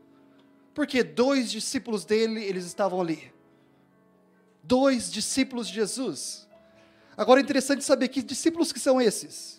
Porque 0.73 1.03
dois 1.03 1.51
discípulos 1.51 2.05
dele, 2.05 2.43
eles 2.43 2.65
estavam 2.65 3.01
ali. 3.01 3.33
Dois 4.63 5.11
discípulos 5.11 5.67
de 5.67 5.73
Jesus. 5.73 6.47
Agora 7.17 7.39
é 7.39 7.43
interessante 7.43 7.83
saber 7.83 8.07
que 8.07 8.21
discípulos 8.21 8.71
que 8.71 8.79
são 8.79 9.01
esses. 9.01 9.58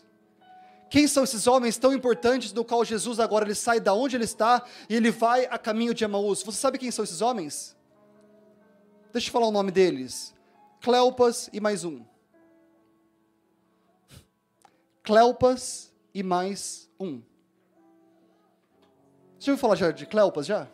Quem 0.91 1.07
são 1.07 1.23
esses 1.23 1.47
homens 1.47 1.79
tão 1.79 1.95
importantes 1.95 2.51
do 2.51 2.65
qual 2.65 2.85
Jesus 2.85 3.21
agora 3.21 3.45
ele 3.45 3.55
sai 3.55 3.79
da 3.79 3.95
onde 3.95 4.17
ele 4.17 4.25
está 4.25 4.65
e 4.89 4.97
ele 4.97 5.13
vai 5.13 5.47
a 5.47 5.57
caminho 5.57 5.95
de 5.95 6.03
Emaús? 6.03 6.43
Você 6.43 6.59
sabe 6.59 6.79
quem 6.79 6.91
são 6.91 7.05
esses 7.05 7.21
homens? 7.23 7.77
Deixa 9.13 9.29
eu 9.29 9.33
falar 9.33 9.47
o 9.47 9.53
nome 9.53 9.71
deles. 9.71 10.35
Cleopas 10.81 11.49
e 11.53 11.61
mais 11.61 11.85
um. 11.85 12.05
Cleopas 15.05 15.93
e 16.13 16.25
mais 16.25 16.91
um. 16.99 17.23
Você 19.39 19.47
já 19.47 19.53
ouviu 19.53 19.61
falar 19.61 19.77
já 19.77 19.93
de 19.93 20.07
Cleopas 20.07 20.45
já? 20.45 20.69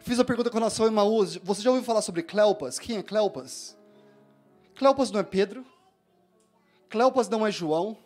Fiz 0.00 0.18
a 0.18 0.24
pergunta 0.24 0.50
com 0.50 0.58
relação 0.58 0.86
a 0.86 0.88
Emaús. 0.88 1.36
Você 1.36 1.62
já 1.62 1.70
ouviu 1.70 1.84
falar 1.84 2.02
sobre 2.02 2.24
Cleopas? 2.24 2.80
Quem 2.80 2.96
é 2.96 3.02
Cleopas? 3.04 3.78
Cleopas 4.74 5.12
não 5.12 5.20
é 5.20 5.22
Pedro? 5.22 5.64
Cleopas 6.88 7.28
não 7.28 7.46
é 7.46 7.52
João, 7.52 7.96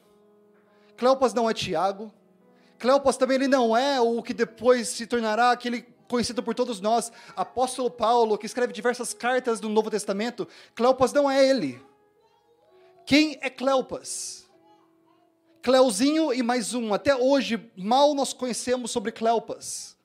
Cleopas 0.97 1.35
não 1.35 1.49
é 1.49 1.55
Tiago, 1.55 2.13
Cleopas 2.79 3.17
também 3.17 3.37
ele 3.37 3.49
não 3.49 3.77
é 3.77 4.01
o 4.01 4.23
que 4.23 4.35
depois 4.35 4.89
se 4.89 5.07
tornará 5.07 5.51
aquele 5.51 5.83
conhecido 6.09 6.43
por 6.43 6.55
todos 6.55 6.81
nós, 6.81 7.11
apóstolo 7.35 7.91
Paulo, 7.91 8.37
que 8.37 8.47
escreve 8.47 8.73
diversas 8.73 9.15
cartas 9.15 9.59
do 9.59 9.69
Novo 9.69 9.91
Testamento. 9.91 10.47
Cleopas 10.75 11.13
não 11.13 11.31
é 11.31 11.49
ele. 11.49 11.81
Quem 13.07 13.39
é 13.41 13.49
Cleopas? 13.49 14.47
Cleuzinho 15.63 16.33
e 16.33 16.43
mais 16.43 16.75
um. 16.75 16.93
Até 16.93 17.17
hoje, 17.17 17.71
mal 17.77 18.15
nós 18.15 18.33
conhecemos 18.33 18.91
sobre 18.91 19.13
Cleopas. 19.13 19.97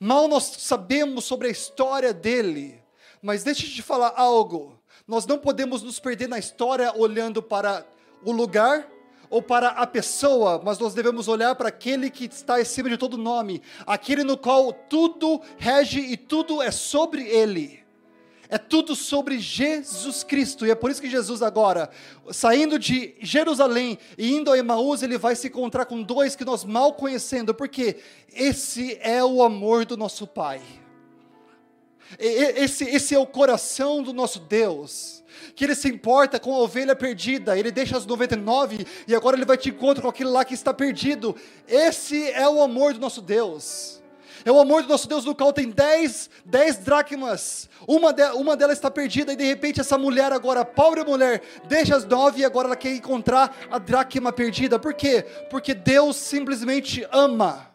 Mal 0.00 0.28
nós 0.28 0.44
sabemos 0.58 1.24
sobre 1.24 1.48
a 1.48 1.52
história 1.52 2.12
dele. 2.12 2.82
Mas 3.22 3.44
deixe 3.44 3.68
de 3.68 3.82
falar 3.82 4.12
algo. 4.16 4.78
Nós 5.06 5.24
não 5.24 5.38
podemos 5.38 5.82
nos 5.82 6.00
perder 6.00 6.28
na 6.28 6.38
história 6.38 6.92
olhando 6.96 7.42
para 7.42 7.86
o 8.24 8.32
lugar 8.32 8.88
ou 9.30 9.42
para 9.42 9.68
a 9.68 9.86
pessoa, 9.86 10.60
mas 10.64 10.78
nós 10.78 10.94
devemos 10.94 11.28
olhar 11.28 11.54
para 11.54 11.68
aquele 11.68 12.10
que 12.10 12.24
está 12.24 12.56
acima 12.56 12.88
de 12.88 12.96
todo 12.96 13.16
nome, 13.16 13.62
aquele 13.86 14.24
no 14.24 14.36
qual 14.36 14.72
tudo 14.72 15.40
rege 15.58 16.00
e 16.00 16.16
tudo 16.16 16.62
é 16.62 16.70
sobre 16.70 17.22
ele. 17.26 17.86
É 18.50 18.56
tudo 18.56 18.96
sobre 18.96 19.38
Jesus 19.38 20.24
Cristo, 20.24 20.66
e 20.66 20.70
é 20.70 20.74
por 20.74 20.90
isso 20.90 21.02
que 21.02 21.10
Jesus 21.10 21.42
agora, 21.42 21.90
saindo 22.30 22.78
de 22.78 23.14
Jerusalém 23.20 23.98
e 24.16 24.32
indo 24.32 24.50
a 24.50 24.56
Emaús, 24.56 25.02
ele 25.02 25.18
vai 25.18 25.36
se 25.36 25.48
encontrar 25.48 25.84
com 25.84 26.02
dois 26.02 26.34
que 26.34 26.46
nós 26.46 26.64
mal 26.64 26.94
conhecendo, 26.94 27.54
porque 27.54 27.98
esse 28.32 28.98
é 29.02 29.22
o 29.22 29.42
amor 29.42 29.84
do 29.84 29.98
nosso 29.98 30.26
Pai. 30.26 30.62
Esse, 32.18 32.84
esse 32.84 33.14
é 33.14 33.18
o 33.18 33.26
coração 33.26 34.02
do 34.02 34.12
nosso 34.12 34.40
Deus 34.40 35.18
que 35.54 35.64
ele 35.64 35.74
se 35.74 35.88
importa 35.88 36.38
com 36.38 36.54
a 36.54 36.58
ovelha 36.58 36.94
perdida, 36.94 37.58
ele 37.58 37.70
deixa 37.70 37.96
as 37.96 38.06
99 38.06 38.86
e 39.06 39.14
agora 39.14 39.36
ele 39.36 39.44
vai 39.44 39.56
te 39.56 39.70
encontrar 39.70 40.02
com 40.02 40.08
aquele 40.08 40.30
lá 40.30 40.44
que 40.44 40.54
está 40.54 40.72
perdido. 40.72 41.34
Esse 41.66 42.30
é 42.30 42.48
o 42.48 42.62
amor 42.62 42.94
do 42.94 43.00
nosso 43.00 43.20
Deus. 43.20 44.00
É 44.44 44.52
o 44.52 44.60
amor 44.60 44.82
do 44.82 44.88
nosso 44.88 45.08
Deus 45.08 45.24
no 45.24 45.34
qual 45.34 45.52
tem 45.52 45.68
10, 45.68 46.30
10 46.44 46.76
dracmas. 46.78 47.68
Uma, 47.86 48.12
de, 48.12 48.22
uma 48.34 48.56
delas 48.56 48.78
está 48.78 48.90
perdida 48.90 49.32
e 49.32 49.36
de 49.36 49.44
repente 49.44 49.80
essa 49.80 49.98
mulher 49.98 50.32
agora, 50.32 50.64
pobre 50.64 51.02
mulher, 51.02 51.42
deixa 51.64 51.96
as 51.96 52.04
nove 52.04 52.40
e 52.40 52.44
agora 52.44 52.68
ela 52.68 52.76
quer 52.76 52.94
encontrar 52.94 53.56
a 53.70 53.78
dracma 53.78 54.32
perdida. 54.32 54.78
Por 54.78 54.94
quê? 54.94 55.24
Porque 55.50 55.74
Deus 55.74 56.16
simplesmente 56.16 57.06
ama 57.10 57.67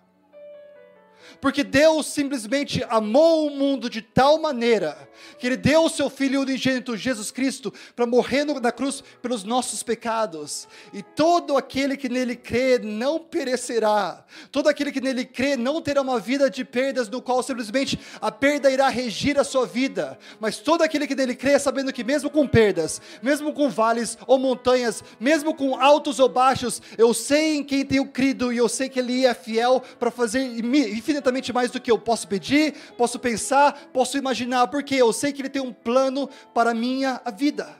porque 1.43 1.61
Deus 1.61 2.05
simplesmente 2.05 2.81
amou 2.87 3.47
o 3.47 3.49
mundo 3.49 3.89
de 3.89 4.01
tal 4.01 4.39
maneira 4.39 5.09
que 5.37 5.47
Ele 5.47 5.57
deu 5.57 5.83
o 5.83 5.89
seu 5.89 6.09
Filho 6.09 6.39
unigênito, 6.39 6.95
Jesus 6.95 7.31
Cristo, 7.31 7.73
para 7.95 8.05
morrer 8.05 8.45
na 8.45 8.71
cruz 8.71 9.03
pelos 9.21 9.43
nossos 9.43 9.83
pecados. 9.83 10.69
E 10.93 11.03
todo 11.03 11.57
aquele 11.57 11.97
que 11.97 12.07
nele 12.07 12.35
crê 12.35 12.79
não 12.79 13.19
perecerá. 13.19 14.25
Todo 14.51 14.69
aquele 14.69 14.89
que 14.89 15.01
nele 15.01 15.25
crê 15.25 15.57
não 15.57 15.81
terá 15.81 16.01
uma 16.01 16.17
vida 16.17 16.49
de 16.49 16.63
perdas, 16.63 17.09
no 17.09 17.21
qual 17.21 17.43
simplesmente 17.43 17.99
a 18.21 18.31
perda 18.31 18.71
irá 18.71 18.87
regir 18.87 19.37
a 19.37 19.43
sua 19.43 19.65
vida. 19.65 20.17
Mas 20.39 20.59
todo 20.59 20.81
aquele 20.81 21.05
que 21.05 21.15
nele 21.15 21.35
crê, 21.35 21.59
sabendo 21.59 21.91
que 21.91 22.05
mesmo 22.05 22.29
com 22.29 22.47
perdas, 22.47 23.01
mesmo 23.21 23.51
com 23.51 23.69
vales 23.69 24.17
ou 24.25 24.39
montanhas, 24.39 25.03
mesmo 25.19 25.53
com 25.53 25.75
altos 25.75 26.19
ou 26.19 26.29
baixos, 26.29 26.81
eu 26.97 27.13
sei 27.13 27.57
em 27.57 27.63
quem 27.63 27.85
tenho 27.85 28.07
crido 28.07 28.53
e 28.53 28.57
eu 28.57 28.69
sei 28.69 28.87
que 28.87 28.99
Ele 28.99 29.25
é 29.25 29.33
fiel 29.33 29.83
para 29.99 30.09
fazer 30.09 30.39
infinitamente 30.39 31.32
infinitamente 31.33 31.53
mais 31.53 31.71
do 31.71 31.81
que 31.81 31.91
eu 31.91 31.97
posso 31.97 32.27
pedir, 32.27 32.73
posso 32.97 33.19
pensar, 33.19 33.89
posso 33.91 34.17
imaginar, 34.17 34.67
porque 34.67 34.95
eu 34.95 35.11
sei 35.11 35.33
que 35.33 35.41
Ele 35.41 35.49
tem 35.49 35.61
um 35.61 35.73
plano 35.73 36.29
para 36.53 36.71
a 36.71 36.73
minha 36.73 37.21
vida. 37.35 37.75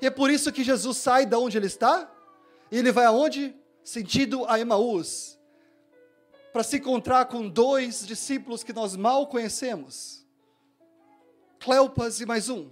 E 0.00 0.06
é 0.06 0.10
por 0.10 0.30
isso 0.30 0.52
que 0.52 0.62
Jesus 0.62 0.98
sai 0.98 1.24
da 1.24 1.38
onde 1.38 1.56
Ele 1.56 1.66
está, 1.66 2.10
e 2.70 2.78
Ele 2.78 2.92
vai 2.92 3.06
aonde? 3.06 3.54
Sentido 3.82 4.44
a 4.46 4.58
Emaús, 4.58 5.38
para 6.52 6.62
se 6.62 6.76
encontrar 6.76 7.26
com 7.26 7.48
dois 7.48 8.06
discípulos 8.06 8.62
que 8.62 8.72
nós 8.72 8.96
mal 8.96 9.26
conhecemos, 9.26 10.24
Cleopas 11.58 12.20
e 12.20 12.26
mais 12.26 12.48
um. 12.48 12.68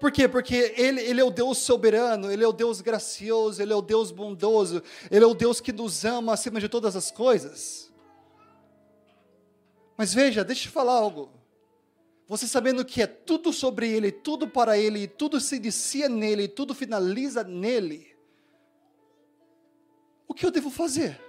Por 0.00 0.10
quê? 0.10 0.26
Porque 0.26 0.74
ele, 0.76 1.00
ele 1.00 1.20
é 1.20 1.24
o 1.24 1.30
Deus 1.30 1.58
soberano, 1.58 2.30
Ele 2.30 2.42
é 2.42 2.48
o 2.48 2.52
Deus 2.52 2.80
gracioso, 2.80 3.62
Ele 3.62 3.72
é 3.72 3.76
o 3.76 3.82
Deus 3.82 4.10
bondoso, 4.10 4.82
Ele 5.10 5.24
é 5.24 5.26
o 5.26 5.34
Deus 5.34 5.60
que 5.60 5.72
nos 5.72 6.04
ama 6.04 6.32
acima 6.32 6.60
de 6.60 6.68
todas 6.68 6.96
as 6.96 7.10
coisas. 7.10 7.90
Mas 9.96 10.12
veja, 10.12 10.44
deixa 10.44 10.62
eu 10.62 10.64
te 10.64 10.72
falar 10.72 10.92
algo. 10.92 11.30
Você 12.26 12.46
sabendo 12.46 12.84
que 12.84 13.02
é 13.02 13.06
tudo 13.06 13.52
sobre 13.52 13.88
Ele, 13.88 14.10
tudo 14.10 14.48
para 14.48 14.78
Ele, 14.78 15.06
tudo 15.06 15.40
se 15.40 15.56
inicia 15.56 16.08
nele, 16.08 16.48
tudo 16.48 16.74
finaliza 16.74 17.44
nele. 17.44 18.14
O 20.26 20.32
que 20.32 20.44
eu 20.44 20.50
devo 20.50 20.70
fazer? 20.70 21.20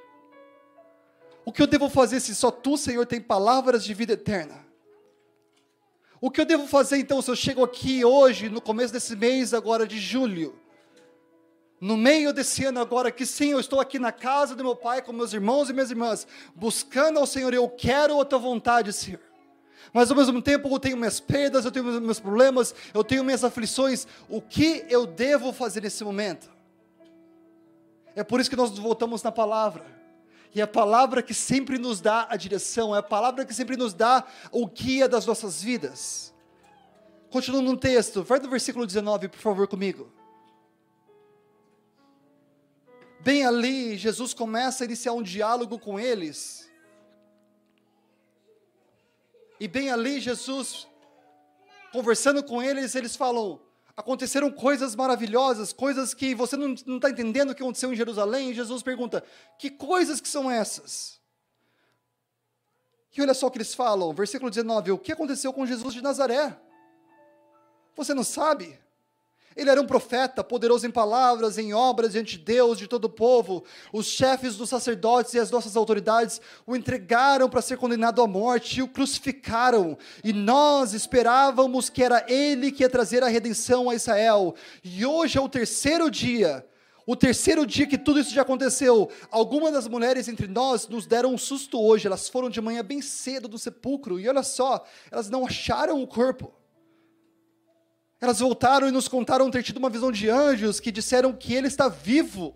O 1.43 1.51
que 1.51 1.61
eu 1.61 1.67
devo 1.67 1.89
fazer 1.89 2.19
se 2.19 2.33
só 2.33 2.49
Tu, 2.49 2.77
Senhor, 2.77 3.05
tem 3.05 3.21
palavras 3.21 3.83
de 3.83 3.93
vida 3.93 4.13
eterna? 4.13 4.65
O 6.19 6.31
que 6.31 6.41
eu 6.41 6.45
devo 6.45 6.65
fazer 6.65 6.97
então 6.97 7.21
se 7.21 7.29
eu 7.29 7.35
chego 7.35 7.63
aqui 7.63 8.03
hoje, 8.03 8.49
no 8.49 8.61
começo 8.61 8.91
desse 8.91 9.15
mês 9.15 9.53
agora 9.53 9.85
de 9.85 9.99
julho, 9.99 10.57
no 11.79 11.97
meio 11.97 12.31
desse 12.31 12.63
ano 12.65 12.79
agora, 12.79 13.11
que 13.11 13.25
sim, 13.25 13.51
eu 13.51 13.59
estou 13.59 13.79
aqui 13.79 13.99
na 13.99 14.11
casa 14.11 14.55
do 14.55 14.63
meu 14.63 14.75
pai 14.75 15.01
com 15.01 15.11
meus 15.11 15.33
irmãos 15.33 15.69
e 15.69 15.73
minhas 15.73 15.91
irmãs, 15.91 16.25
buscando 16.55 17.19
ao 17.19 17.27
Senhor, 17.27 17.53
eu 17.53 17.67
quero 17.69 18.19
a 18.19 18.25
tua 18.25 18.39
vontade, 18.39 18.93
Senhor. 18.93 19.19
Mas 19.93 20.09
ao 20.09 20.17
mesmo 20.17 20.41
tempo 20.41 20.67
eu 20.67 20.79
tenho 20.79 20.97
minhas 20.97 21.19
perdas, 21.19 21.65
eu 21.65 21.71
tenho 21.71 21.85
meus 22.01 22.19
problemas, 22.19 22.73
eu 22.93 23.03
tenho 23.03 23.23
minhas 23.23 23.43
aflições. 23.43 24.07
O 24.27 24.41
que 24.41 24.85
eu 24.89 25.05
devo 25.05 25.53
fazer 25.53 25.81
nesse 25.81 26.03
momento? 26.03 26.49
É 28.15 28.23
por 28.23 28.39
isso 28.39 28.49
que 28.49 28.55
nós 28.55 28.77
voltamos 28.77 29.21
na 29.21 29.31
palavra. 29.31 29.85
E 30.53 30.61
a 30.61 30.67
palavra 30.67 31.21
que 31.21 31.33
sempre 31.33 31.77
nos 31.77 31.99
dá 31.99 32.27
a 32.29 32.37
direção, 32.37 32.95
é 32.95 32.99
a 32.99 33.03
palavra 33.03 33.45
que 33.45 33.53
sempre 33.53 33.75
nos 33.75 33.93
dá 33.93 34.23
o 34.51 34.65
guia 34.67 35.07
das 35.07 35.25
nossas 35.25 35.61
vidas. 35.61 36.33
Continuando 37.29 37.69
no 37.69 37.77
texto, 37.77 38.23
vai 38.23 38.39
do 38.39 38.49
versículo 38.49 38.85
19, 38.85 39.27
por 39.27 39.39
favor, 39.39 39.67
comigo. 39.67 40.14
Bem 43.25 43.43
ali, 43.43 43.97
Jesus 43.97 44.35
começa 44.35 44.83
a 44.83 44.85
iniciar 44.85 45.13
um 45.13 45.23
diálogo 45.23 45.79
com 45.79 45.99
eles. 45.99 46.69
E 49.59 49.67
bem 49.67 49.89
ali, 49.89 50.21
Jesus, 50.21 50.87
conversando 51.91 52.43
com 52.43 52.61
eles, 52.61 52.93
eles 52.93 53.15
falam: 53.15 53.59
aconteceram 53.97 54.51
coisas 54.51 54.93
maravilhosas, 54.95 55.73
coisas 55.73 56.13
que 56.13 56.35
você 56.35 56.55
não 56.55 56.73
está 56.73 57.09
entendendo 57.09 57.49
o 57.49 57.55
que 57.55 57.63
aconteceu 57.63 57.91
em 57.91 57.95
Jerusalém. 57.95 58.51
E 58.51 58.53
Jesus 58.53 58.83
pergunta: 58.83 59.23
que 59.57 59.71
coisas 59.71 60.21
que 60.21 60.29
são 60.29 60.51
essas? 60.51 61.19
E 63.17 63.19
olha 63.23 63.33
só 63.33 63.47
o 63.47 63.51
que 63.51 63.57
eles 63.57 63.73
falam, 63.73 64.13
versículo 64.13 64.51
19: 64.51 64.91
o 64.91 64.99
que 64.99 65.11
aconteceu 65.11 65.51
com 65.51 65.65
Jesus 65.65 65.95
de 65.95 66.01
Nazaré? 66.03 66.55
Você 67.95 68.13
não 68.13 68.23
sabe? 68.23 68.84
Ele 69.55 69.69
era 69.69 69.81
um 69.81 69.85
profeta, 69.85 70.43
poderoso 70.43 70.85
em 70.85 70.91
palavras, 70.91 71.57
em 71.57 71.73
obras 71.73 72.11
diante 72.11 72.37
de 72.37 72.43
Deus, 72.43 72.77
de 72.77 72.87
todo 72.87 73.05
o 73.05 73.09
povo. 73.09 73.63
Os 73.93 74.05
chefes 74.05 74.57
dos 74.57 74.67
sacerdotes 74.67 75.33
e 75.33 75.39
as 75.39 75.49
nossas 75.49 75.77
autoridades 75.77 76.41
o 76.67 76.75
entregaram 76.75 77.49
para 77.49 77.61
ser 77.61 77.77
condenado 77.77 78.21
à 78.21 78.27
morte 78.27 78.79
e 78.79 78.83
o 78.83 78.87
crucificaram. 78.87 79.97
E 80.23 80.33
nós 80.33 80.93
esperávamos 80.93 81.89
que 81.89 82.03
era 82.03 82.25
ele 82.27 82.69
que 82.69 82.83
ia 82.83 82.89
trazer 82.89 83.23
a 83.23 83.29
redenção 83.29 83.89
a 83.89 83.95
Israel. 83.95 84.55
E 84.83 85.05
hoje 85.05 85.37
é 85.37 85.41
o 85.41 85.47
terceiro 85.47 86.11
dia. 86.11 86.65
O 87.07 87.15
terceiro 87.15 87.65
dia 87.65 87.85
que 87.85 87.99
tudo 87.99 88.19
isso 88.19 88.33
já 88.33 88.41
aconteceu, 88.41 89.11
algumas 89.29 89.71
das 89.71 89.87
mulheres 89.87 90.27
entre 90.27 90.47
nós 90.47 90.87
nos 90.87 91.05
deram 91.05 91.33
um 91.33 91.37
susto 91.37 91.79
hoje. 91.79 92.07
Elas 92.07 92.27
foram 92.27 92.49
de 92.49 92.59
manhã 92.59 92.83
bem 92.83 93.01
cedo 93.01 93.47
do 93.47 93.59
sepulcro 93.59 94.19
e 94.19 94.27
olha 94.27 94.43
só, 94.43 94.83
elas 95.11 95.29
não 95.29 95.45
acharam 95.45 96.01
o 96.01 96.07
corpo. 96.07 96.51
Elas 98.25 98.39
voltaram 98.39 98.87
e 98.87 98.91
nos 98.91 99.07
contaram 99.07 99.51
ter 99.51 99.61
tido 99.61 99.77
uma 99.77 99.87
visão 99.87 100.11
de 100.11 100.27
anjos 100.27 100.79
que 100.79 100.91
disseram 100.91 101.31
que 101.31 101.53
ele 101.53 101.67
está 101.67 101.87
vivo. 101.87 102.55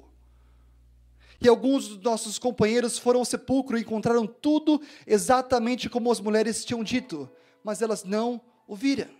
E 1.39 1.47
alguns 1.47 1.87
dos 1.87 1.99
nossos 1.99 2.39
companheiros 2.39 2.97
foram 2.97 3.19
ao 3.19 3.25
sepulcro 3.25 3.77
e 3.77 3.81
encontraram 3.81 4.25
tudo 4.25 4.81
exatamente 5.05 5.87
como 5.87 6.11
as 6.11 6.19
mulheres 6.19 6.65
tinham 6.65 6.83
dito, 6.83 7.29
mas 7.63 7.83
elas 7.83 8.03
não 8.03 8.41
o 8.65 8.75
viram. 8.75 9.11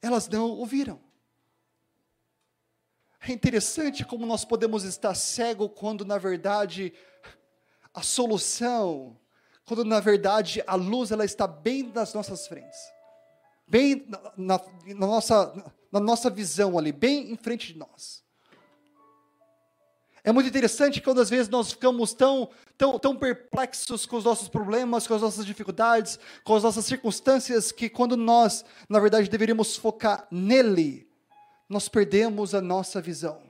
Elas 0.00 0.26
não 0.26 0.52
o 0.52 0.64
viram. 0.64 0.98
É 3.20 3.30
interessante 3.30 4.06
como 4.06 4.24
nós 4.24 4.42
podemos 4.42 4.84
estar 4.84 5.14
cego 5.14 5.68
quando 5.68 6.02
na 6.02 6.16
verdade 6.16 6.94
a 7.92 8.00
solução, 8.00 9.20
quando 9.66 9.84
na 9.84 10.00
verdade 10.00 10.64
a 10.66 10.76
luz 10.76 11.10
ela 11.10 11.26
está 11.26 11.46
bem 11.46 11.82
nas 11.94 12.14
nossas 12.14 12.48
frentes 12.48 12.93
bem 13.66 14.06
na, 14.08 14.20
na, 14.36 14.60
na, 14.86 15.06
nossa, 15.06 15.72
na 15.90 16.00
nossa 16.00 16.30
visão 16.30 16.78
ali, 16.78 16.92
bem 16.92 17.32
em 17.32 17.36
frente 17.36 17.72
de 17.72 17.78
nós. 17.78 18.24
É 20.26 20.32
muito 20.32 20.48
interessante 20.48 21.02
que 21.02 21.10
às 21.10 21.28
vezes 21.28 21.50
nós 21.50 21.72
ficamos 21.72 22.14
tão, 22.14 22.48
tão, 22.78 22.98
tão 22.98 23.14
perplexos 23.14 24.06
com 24.06 24.16
os 24.16 24.24
nossos 24.24 24.48
problemas, 24.48 25.06
com 25.06 25.12
as 25.12 25.20
nossas 25.20 25.44
dificuldades, 25.44 26.18
com 26.42 26.56
as 26.56 26.62
nossas 26.62 26.86
circunstâncias, 26.86 27.70
que 27.70 27.90
quando 27.90 28.16
nós, 28.16 28.64
na 28.88 28.98
verdade, 28.98 29.28
deveríamos 29.28 29.76
focar 29.76 30.26
nele, 30.30 31.06
nós 31.68 31.90
perdemos 31.90 32.54
a 32.54 32.62
nossa 32.62 33.02
visão. 33.02 33.42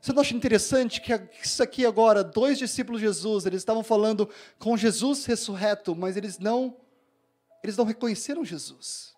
Você 0.00 0.12
não 0.12 0.20
acha 0.20 0.34
interessante 0.34 1.00
que 1.00 1.18
isso 1.42 1.62
aqui 1.62 1.86
agora, 1.86 2.24
dois 2.24 2.58
discípulos 2.58 3.00
de 3.00 3.06
Jesus, 3.06 3.46
eles 3.46 3.62
estavam 3.62 3.82
falando 3.82 4.28
com 4.58 4.76
Jesus 4.76 5.24
ressurreto, 5.24 5.94
mas 5.94 6.16
eles 6.16 6.38
não, 6.38 6.76
eles 7.64 7.78
não 7.78 7.86
reconheceram 7.86 8.44
Jesus. 8.44 9.14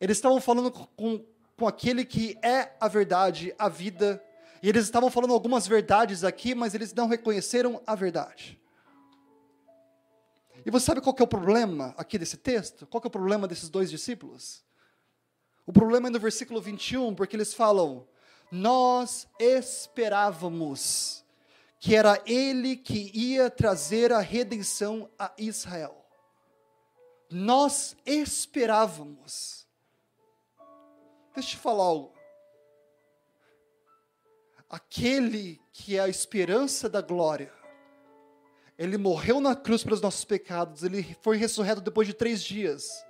Eles 0.00 0.16
estavam 0.16 0.40
falando 0.40 0.70
com, 0.70 1.26
com 1.56 1.66
aquele 1.66 2.04
que 2.04 2.38
é 2.40 2.72
a 2.78 2.86
verdade, 2.86 3.52
a 3.58 3.68
vida, 3.68 4.24
e 4.62 4.68
eles 4.68 4.84
estavam 4.84 5.10
falando 5.10 5.34
algumas 5.34 5.66
verdades 5.66 6.22
aqui, 6.22 6.54
mas 6.54 6.72
eles 6.72 6.94
não 6.94 7.08
reconheceram 7.08 7.82
a 7.84 7.96
verdade. 7.96 8.60
E 10.64 10.70
você 10.70 10.86
sabe 10.86 11.00
qual 11.00 11.16
é 11.18 11.22
o 11.24 11.26
problema 11.26 11.92
aqui 11.98 12.16
desse 12.16 12.36
texto? 12.36 12.86
Qual 12.86 13.02
é 13.02 13.08
o 13.08 13.10
problema 13.10 13.48
desses 13.48 13.68
dois 13.68 13.90
discípulos? 13.90 14.62
O 15.66 15.72
problema 15.72 16.06
é 16.06 16.10
no 16.10 16.20
versículo 16.20 16.60
21, 16.60 17.16
porque 17.16 17.34
eles 17.34 17.52
falam: 17.52 18.06
Nós 18.52 19.26
esperávamos 19.36 21.24
que 21.80 21.96
era 21.96 22.22
Ele 22.24 22.76
que 22.76 23.10
ia 23.12 23.50
trazer 23.50 24.12
a 24.12 24.20
redenção 24.20 25.10
a 25.18 25.32
Israel. 25.36 25.99
Nós 27.30 27.96
esperávamos. 28.04 29.66
Deixa 31.34 31.50
eu 31.50 31.52
te 31.52 31.56
falar 31.56 31.84
algo. 31.84 32.12
Aquele 34.68 35.60
que 35.72 35.96
é 35.96 36.00
a 36.00 36.08
esperança 36.08 36.88
da 36.88 37.00
glória, 37.00 37.52
ele 38.76 38.96
morreu 38.96 39.40
na 39.40 39.54
cruz 39.54 39.84
pelos 39.84 40.00
nossos 40.00 40.24
pecados, 40.24 40.82
ele 40.82 41.16
foi 41.22 41.36
ressurreto 41.36 41.80
depois 41.80 42.08
de 42.08 42.14
três 42.14 42.42
dias. 42.42 43.04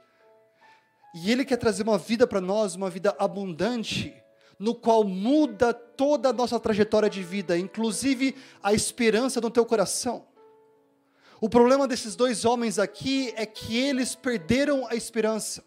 E 1.15 1.31
ele 1.31 1.45
quer 1.45 1.57
trazer 1.57 1.83
uma 1.83 1.99
vida 1.99 2.27
para 2.27 2.41
nós, 2.41 2.75
uma 2.75 2.91
vida 2.91 3.15
abundante, 3.19 4.15
no 4.59 4.75
qual 4.75 5.03
muda 5.03 5.73
toda 5.73 6.29
a 6.29 6.33
nossa 6.33 6.61
trajetória 6.61 7.09
de 7.09 7.23
vida, 7.23 7.59
inclusive 7.59 8.37
a 8.63 8.75
esperança 8.75 9.41
no 9.41 9.51
teu 9.51 9.65
coração. 9.65 10.30
O 11.41 11.49
problema 11.49 11.89
desses 11.89 12.15
dois 12.15 12.45
homens 12.45 12.79
aqui 12.79 13.33
é 13.35 13.47
que 13.47 13.77
eles 13.77 14.15
perderam 14.15 14.87
a 14.87 14.95
esperança. 14.95 15.65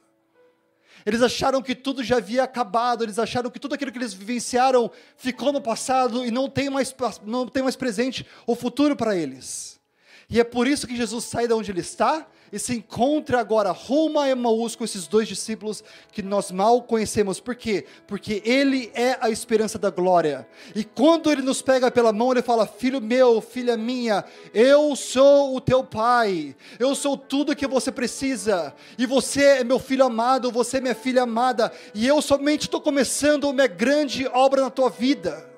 Eles 1.06 1.22
acharam 1.22 1.62
que 1.62 1.74
tudo 1.74 2.04
já 2.04 2.18
havia 2.18 2.44
acabado, 2.44 3.04
eles 3.04 3.18
acharam 3.18 3.50
que 3.50 3.60
tudo 3.60 3.74
aquilo 3.74 3.92
que 3.92 3.98
eles 3.98 4.14
vivenciaram 4.14 4.92
ficou 5.18 5.52
no 5.52 5.60
passado 5.60 6.26
e 6.26 6.32
não 6.32 6.48
tem 6.48 6.70
mais, 6.70 6.96
não 7.26 7.48
tem 7.48 7.64
mais 7.64 7.76
presente 7.76 8.26
ou 8.46 8.56
futuro 8.56 8.96
para 8.96 9.16
eles. 9.16 9.82
E 10.30 10.40
é 10.40 10.44
por 10.44 10.68
isso 10.68 10.88
que 10.88 10.96
Jesus 10.96 11.26
sai 11.26 11.48
de 11.48 11.54
onde 11.54 11.72
ele 11.72 11.82
está 11.82 12.28
e 12.54 12.60
se 12.60 12.76
encontra 12.76 13.40
agora 13.40 13.72
rumo 13.72 14.20
a 14.20 14.30
Emaús 14.30 14.76
com 14.76 14.84
esses 14.84 15.08
dois 15.08 15.28
discípulos 15.28 15.84
que 16.12 16.22
nós 16.22 16.52
mal 16.52 16.84
conhecemos. 16.84 17.40
Por 17.40 17.56
quê? 17.56 17.84
Porque 18.06 18.44
ele 18.46 18.92
é 18.94 19.18
a 19.20 19.32
esperança 19.32 19.80
da 19.80 19.90
glória. 19.90 20.48
E 20.76 20.84
quando 20.84 21.32
ele 21.32 21.42
nos 21.42 21.64
pega 21.64 21.90
pela 21.90 22.14
mão, 22.14 22.32
ele 22.32 22.44
fala: 22.44 22.68
Filho 22.68 23.02
meu, 23.02 23.42
filha 23.42 23.76
minha, 23.76 24.24
eu 24.54 24.96
sou 24.96 25.56
o 25.56 25.60
teu 25.60 25.84
pai, 25.84 26.56
eu 26.78 26.94
sou 26.94 27.18
tudo 27.18 27.56
que 27.56 27.66
você 27.66 27.92
precisa, 27.92 28.76
e 29.00 29.08
você 29.08 29.44
é 29.44 29.64
meu 29.64 29.80
filho 29.80 30.06
amado, 30.06 30.52
você 30.52 30.78
é 30.78 30.82
minha 30.82 30.96
filha 30.96 31.24
amada, 31.24 31.72
e 31.96 32.06
eu 32.06 32.22
somente 32.22 32.68
estou 32.68 32.80
começando 32.80 33.50
uma 33.50 33.66
grande 33.66 34.28
obra 34.28 34.62
na 34.62 34.70
tua 34.70 34.92
vida. 34.92 35.50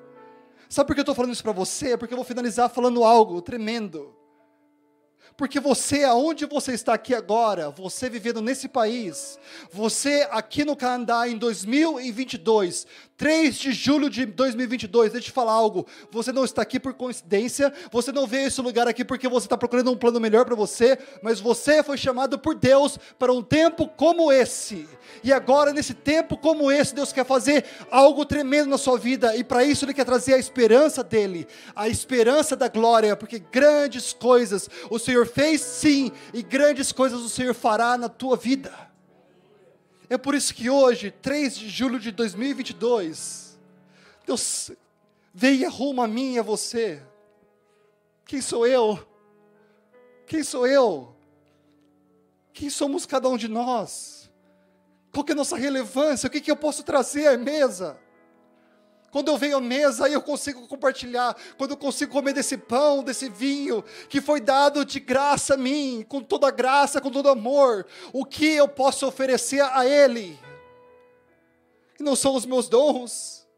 Sabe 0.66 0.86
por 0.86 0.94
que 0.94 1.00
eu 1.00 1.02
estou 1.02 1.14
falando 1.14 1.34
isso 1.34 1.42
para 1.42 1.52
você? 1.52 1.92
É 1.92 1.96
porque 1.98 2.14
eu 2.14 2.18
vou 2.18 2.24
finalizar 2.24 2.70
falando 2.70 3.04
algo 3.04 3.42
tremendo. 3.42 4.15
Porque 5.36 5.60
você, 5.60 6.02
aonde 6.02 6.46
você 6.46 6.72
está 6.72 6.94
aqui 6.94 7.14
agora, 7.14 7.68
você 7.68 8.08
vivendo 8.08 8.40
nesse 8.40 8.68
país, 8.68 9.38
você 9.70 10.26
aqui 10.30 10.64
no 10.64 10.74
Canadá 10.74 11.28
em 11.28 11.36
2022, 11.36 12.86
3 13.18 13.54
de 13.54 13.72
julho 13.72 14.08
de 14.08 14.24
2022, 14.24 15.12
deixa 15.12 15.26
eu 15.26 15.30
te 15.30 15.34
falar 15.34 15.52
algo. 15.52 15.86
Você 16.10 16.32
não 16.32 16.44
está 16.44 16.62
aqui 16.62 16.80
por 16.80 16.94
coincidência, 16.94 17.70
você 17.92 18.12
não 18.12 18.26
veio 18.26 18.48
esse 18.48 18.62
lugar 18.62 18.88
aqui 18.88 19.04
porque 19.04 19.28
você 19.28 19.46
está 19.46 19.58
procurando 19.58 19.90
um 19.90 19.96
plano 19.96 20.18
melhor 20.18 20.46
para 20.46 20.54
você, 20.54 20.98
mas 21.22 21.38
você 21.38 21.82
foi 21.82 21.98
chamado 21.98 22.38
por 22.38 22.54
Deus 22.54 22.98
para 23.18 23.32
um 23.32 23.42
tempo 23.42 23.88
como 23.88 24.32
esse. 24.32 24.88
E 25.22 25.32
agora, 25.32 25.72
nesse 25.72 25.92
tempo 25.92 26.36
como 26.36 26.70
esse, 26.70 26.94
Deus 26.94 27.12
quer 27.12 27.26
fazer 27.26 27.64
algo 27.90 28.24
tremendo 28.24 28.70
na 28.70 28.78
sua 28.78 28.98
vida, 28.98 29.36
e 29.36 29.44
para 29.44 29.64
isso 29.64 29.84
Ele 29.84 29.94
quer 29.94 30.04
trazer 30.04 30.34
a 30.34 30.38
esperança 30.38 31.04
dEle, 31.04 31.46
a 31.74 31.88
esperança 31.88 32.56
da 32.56 32.68
glória, 32.68 33.16
porque 33.16 33.38
grandes 33.38 34.12
coisas 34.12 34.68
o 34.90 34.98
Senhor 34.98 35.25
fez 35.26 35.60
sim, 35.60 36.12
e 36.32 36.42
grandes 36.42 36.92
coisas 36.92 37.20
o 37.20 37.28
Senhor 37.28 37.54
fará 37.54 37.98
na 37.98 38.08
tua 38.08 38.36
vida. 38.36 38.72
É 40.08 40.16
por 40.16 40.34
isso 40.34 40.54
que 40.54 40.70
hoje, 40.70 41.10
3 41.10 41.56
de 41.56 41.68
julho 41.68 41.98
de 41.98 42.10
2022, 42.12 43.58
Deus 44.24 44.70
veio 45.34 45.60
e 45.60 45.64
arruma 45.64 46.04
a 46.04 46.08
mim 46.08 46.34
e 46.34 46.38
a 46.38 46.42
você. 46.42 47.02
Quem 48.24 48.40
sou 48.40 48.66
eu? 48.66 48.98
Quem 50.26 50.42
sou 50.42 50.66
eu? 50.66 51.14
Quem 52.52 52.70
somos 52.70 53.04
cada 53.04 53.28
um 53.28 53.36
de 53.36 53.48
nós? 53.48 54.30
Qual 55.12 55.24
é 55.28 55.32
a 55.32 55.34
nossa 55.36 55.56
relevância? 55.56 56.26
O 56.26 56.30
que, 56.30 56.40
que 56.40 56.50
eu 56.50 56.56
posso 56.56 56.82
trazer 56.82 57.26
à 57.28 57.36
mesa? 57.36 57.98
Quando 59.16 59.28
eu 59.28 59.38
venho 59.38 59.56
à 59.56 59.60
mesa, 59.62 60.04
aí 60.04 60.12
eu 60.12 60.20
consigo 60.20 60.68
compartilhar. 60.68 61.34
Quando 61.56 61.70
eu 61.70 61.76
consigo 61.78 62.12
comer 62.12 62.34
desse 62.34 62.54
pão, 62.58 63.02
desse 63.02 63.30
vinho, 63.30 63.82
que 64.10 64.20
foi 64.20 64.42
dado 64.42 64.84
de 64.84 65.00
graça 65.00 65.54
a 65.54 65.56
mim, 65.56 66.04
com 66.06 66.20
toda 66.22 66.50
graça, 66.50 67.00
com 67.00 67.10
todo 67.10 67.30
amor, 67.30 67.86
o 68.12 68.26
que 68.26 68.44
eu 68.44 68.68
posso 68.68 69.06
oferecer 69.06 69.62
a 69.62 69.86
Ele? 69.86 70.38
E 71.98 72.02
não 72.02 72.14
são 72.14 72.34
os 72.34 72.44
meus 72.44 72.68
dons, 72.68 73.48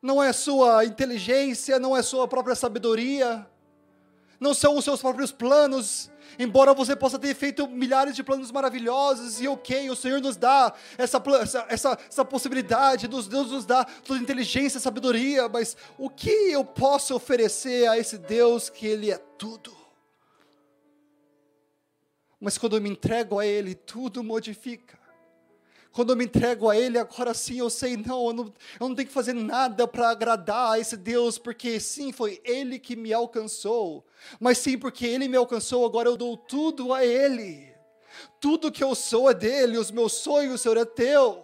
não 0.00 0.22
é 0.22 0.32
sua 0.32 0.84
inteligência, 0.84 1.80
não 1.80 1.96
é 1.96 2.00
sua 2.00 2.28
própria 2.28 2.54
sabedoria, 2.54 3.44
não 4.38 4.54
são 4.54 4.76
os 4.76 4.84
seus 4.84 5.00
próprios 5.00 5.32
planos, 5.32 6.12
Embora 6.38 6.74
você 6.74 6.94
possa 6.94 7.18
ter 7.18 7.34
feito 7.34 7.66
milhares 7.68 8.14
de 8.14 8.22
planos 8.22 8.50
maravilhosos, 8.50 9.40
e 9.40 9.48
ok, 9.48 9.90
o 9.90 9.96
Senhor 9.96 10.20
nos 10.20 10.36
dá 10.36 10.72
essa, 10.98 11.22
essa, 11.68 11.98
essa, 12.08 12.24
possibilidade, 12.24 13.08
Deus 13.08 13.28
nos 13.28 13.64
dá 13.64 13.84
toda 13.84 14.20
inteligência, 14.20 14.78
sabedoria, 14.78 15.48
mas 15.48 15.76
o 15.98 16.10
que 16.10 16.30
eu 16.30 16.64
posso 16.64 17.14
oferecer 17.14 17.88
a 17.88 17.98
esse 17.98 18.18
Deus 18.18 18.68
que 18.68 18.86
Ele 18.86 19.10
é 19.10 19.18
tudo? 19.38 19.74
Mas 22.40 22.58
quando 22.58 22.76
eu 22.76 22.82
me 22.82 22.90
entrego 22.90 23.38
a 23.38 23.46
Ele, 23.46 23.74
tudo 23.74 24.22
modifica. 24.22 24.95
Quando 25.96 26.10
eu 26.10 26.16
me 26.16 26.26
entrego 26.26 26.68
a 26.68 26.76
Ele, 26.76 26.98
agora 26.98 27.32
sim 27.32 27.58
eu 27.58 27.70
sei, 27.70 27.96
não, 27.96 28.26
eu 28.26 28.32
não, 28.34 28.44
eu 28.78 28.86
não 28.86 28.94
tenho 28.94 29.08
que 29.08 29.14
fazer 29.14 29.32
nada 29.32 29.88
para 29.88 30.10
agradar 30.10 30.72
a 30.72 30.78
esse 30.78 30.94
Deus, 30.94 31.38
porque 31.38 31.80
sim, 31.80 32.12
foi 32.12 32.38
Ele 32.44 32.78
que 32.78 32.94
me 32.94 33.14
alcançou, 33.14 34.04
mas 34.38 34.58
sim, 34.58 34.76
porque 34.76 35.06
Ele 35.06 35.26
me 35.26 35.38
alcançou, 35.38 35.86
agora 35.86 36.06
eu 36.06 36.14
dou 36.18 36.36
tudo 36.36 36.92
a 36.92 37.02
Ele. 37.02 37.74
Tudo 38.38 38.70
que 38.70 38.84
eu 38.84 38.94
sou 38.94 39.30
é 39.30 39.32
dele, 39.32 39.78
os 39.78 39.90
meus 39.90 40.12
sonhos, 40.12 40.60
Senhor, 40.60 40.76
é 40.76 40.84
teu. 40.84 41.42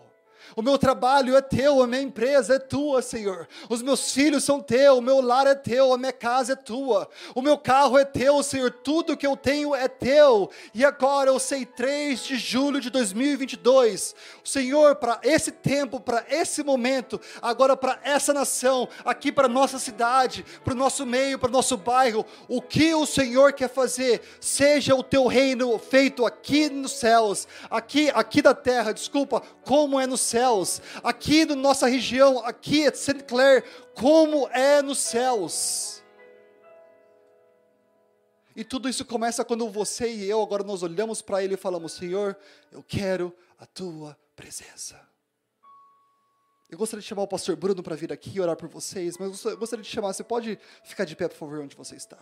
O 0.55 0.61
meu 0.61 0.77
trabalho 0.77 1.37
é 1.37 1.41
teu, 1.41 1.83
a 1.83 1.87
minha 1.87 2.03
empresa 2.03 2.57
é 2.57 2.59
tua, 2.59 3.01
Senhor. 3.01 3.49
Os 3.71 3.81
meus 3.81 4.13
filhos 4.13 4.45
são 4.45 4.61
teus, 4.61 4.99
o 4.99 5.03
meu 5.03 5.21
lar 5.21 5.47
é 5.47 5.55
teu, 5.55 5.95
a 5.95 5.99
minha 5.99 6.13
casa 6.13 6.53
é 6.53 6.57
tua. 6.57 7.09
O 7.35 7.41
meu 7.41 7.57
carro 7.57 7.99
é 7.99 8.05
teu, 8.05 8.43
Senhor. 8.43 8.71
Tudo 8.71 9.17
que 9.17 9.27
eu 9.27 9.37
tenho 9.37 9.75
é 9.75 9.89
teu. 9.89 10.51
E 10.75 10.85
agora 10.85 11.31
eu 11.31 11.39
sei 11.39 11.65
3 11.65 12.23
de 12.23 12.37
julho 12.37 12.81
de 12.81 12.91
2022. 12.91 14.15
Senhor, 14.45 14.97
para 14.97 15.21
esse 15.23 15.51
tempo, 15.51 15.99
para 15.99 16.25
esse 16.29 16.63
momento, 16.63 17.19
agora 17.41 17.77
para 17.77 17.99
essa 18.03 18.35
nação, 18.35 18.89
aqui 19.05 19.33
para 19.33 19.49
nossa 19.49 19.79
cidade, 19.79 20.45
para 20.63 20.75
o 20.75 20.77
nosso 20.77 21.07
meio, 21.07 21.39
para 21.39 21.49
o 21.49 21.53
nosso 21.53 21.79
bairro, 21.79 22.27
o 22.47 22.61
que 22.61 22.95
o 22.95 23.07
Senhor 23.07 23.55
quer 23.55 23.69
fazer, 23.69 24.21
seja 24.39 24.95
o 24.95 25.03
teu 25.03 25.27
reino 25.27 25.79
feito 25.79 26.27
aqui 26.27 26.69
nos 26.69 26.93
céus, 26.93 27.49
aqui, 27.71 28.11
aqui 28.15 28.43
da 28.43 28.55
terra, 28.55 28.93
desculpa, 28.93 29.43
como 29.65 29.99
é 29.99 30.07
no 30.07 30.19
céu 30.19 30.32
céus, 30.33 30.81
aqui 31.05 31.45
na 31.45 31.55
nossa 31.55 31.87
região, 31.87 32.45
aqui 32.45 32.87
em 32.87 32.95
St. 32.95 33.23
Clair, 33.25 33.63
como 33.95 34.49
é 34.49 34.81
nos 34.81 34.99
céus. 34.99 36.03
E 38.57 38.65
tudo 38.65 38.89
isso 38.89 39.05
começa 39.05 39.45
quando 39.45 39.69
você 39.69 40.11
e 40.11 40.29
eu 40.29 40.43
agora 40.43 40.63
nós 40.63 40.83
olhamos 40.83 41.23
para 41.23 41.43
Ele 41.43 41.55
e 41.55 41.57
falamos: 41.57 41.93
Senhor, 41.93 42.37
eu 42.71 42.83
quero 42.83 43.35
a 43.59 43.67
tua 43.67 44.19
presença. 44.35 45.01
Eu 46.71 46.79
gostaria 46.79 47.03
de 47.03 47.07
chamar 47.07 47.23
o 47.23 47.29
pastor 47.29 47.55
Bruno 47.55 47.83
para 47.83 47.95
vir 47.95 48.11
aqui 48.13 48.31
e 48.35 48.41
orar 48.41 48.57
por 48.57 48.69
vocês, 48.69 49.19
mas 49.19 49.45
eu 49.45 49.57
gostaria 49.59 49.83
de 49.83 49.91
chamar, 49.91 50.15
você 50.15 50.25
pode 50.25 50.59
ficar 50.85 51.05
de 51.05 51.15
pé, 51.15 51.29
por 51.29 51.37
favor, 51.37 51.61
onde 51.61 51.77
você 51.77 51.97
está. 51.97 52.19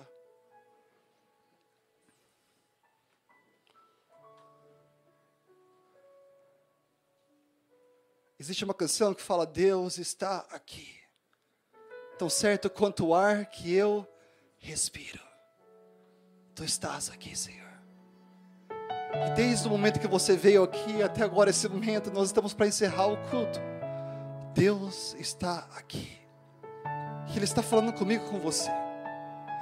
Existe 8.40 8.64
uma 8.64 8.72
canção 8.72 9.12
que 9.12 9.20
fala: 9.20 9.44
Deus 9.44 9.98
está 9.98 10.46
aqui, 10.50 10.88
tão 12.18 12.30
certo 12.30 12.70
quanto 12.70 13.08
o 13.08 13.14
ar 13.14 13.44
que 13.44 13.70
eu 13.74 14.08
respiro. 14.56 15.20
Tu 16.54 16.64
estás 16.64 17.10
aqui, 17.10 17.36
Senhor. 17.36 17.68
E 19.26 19.30
desde 19.32 19.68
o 19.68 19.70
momento 19.70 20.00
que 20.00 20.08
você 20.08 20.38
veio 20.38 20.62
aqui 20.62 21.02
até 21.02 21.22
agora, 21.22 21.50
esse 21.50 21.68
momento, 21.68 22.10
nós 22.10 22.28
estamos 22.28 22.54
para 22.54 22.66
encerrar 22.66 23.08
o 23.08 23.18
culto. 23.28 23.60
Deus 24.54 25.14
está 25.18 25.68
aqui. 25.76 26.18
Ele 27.36 27.44
está 27.44 27.62
falando 27.62 27.92
comigo 27.92 28.26
com 28.30 28.38
você. 28.38 28.70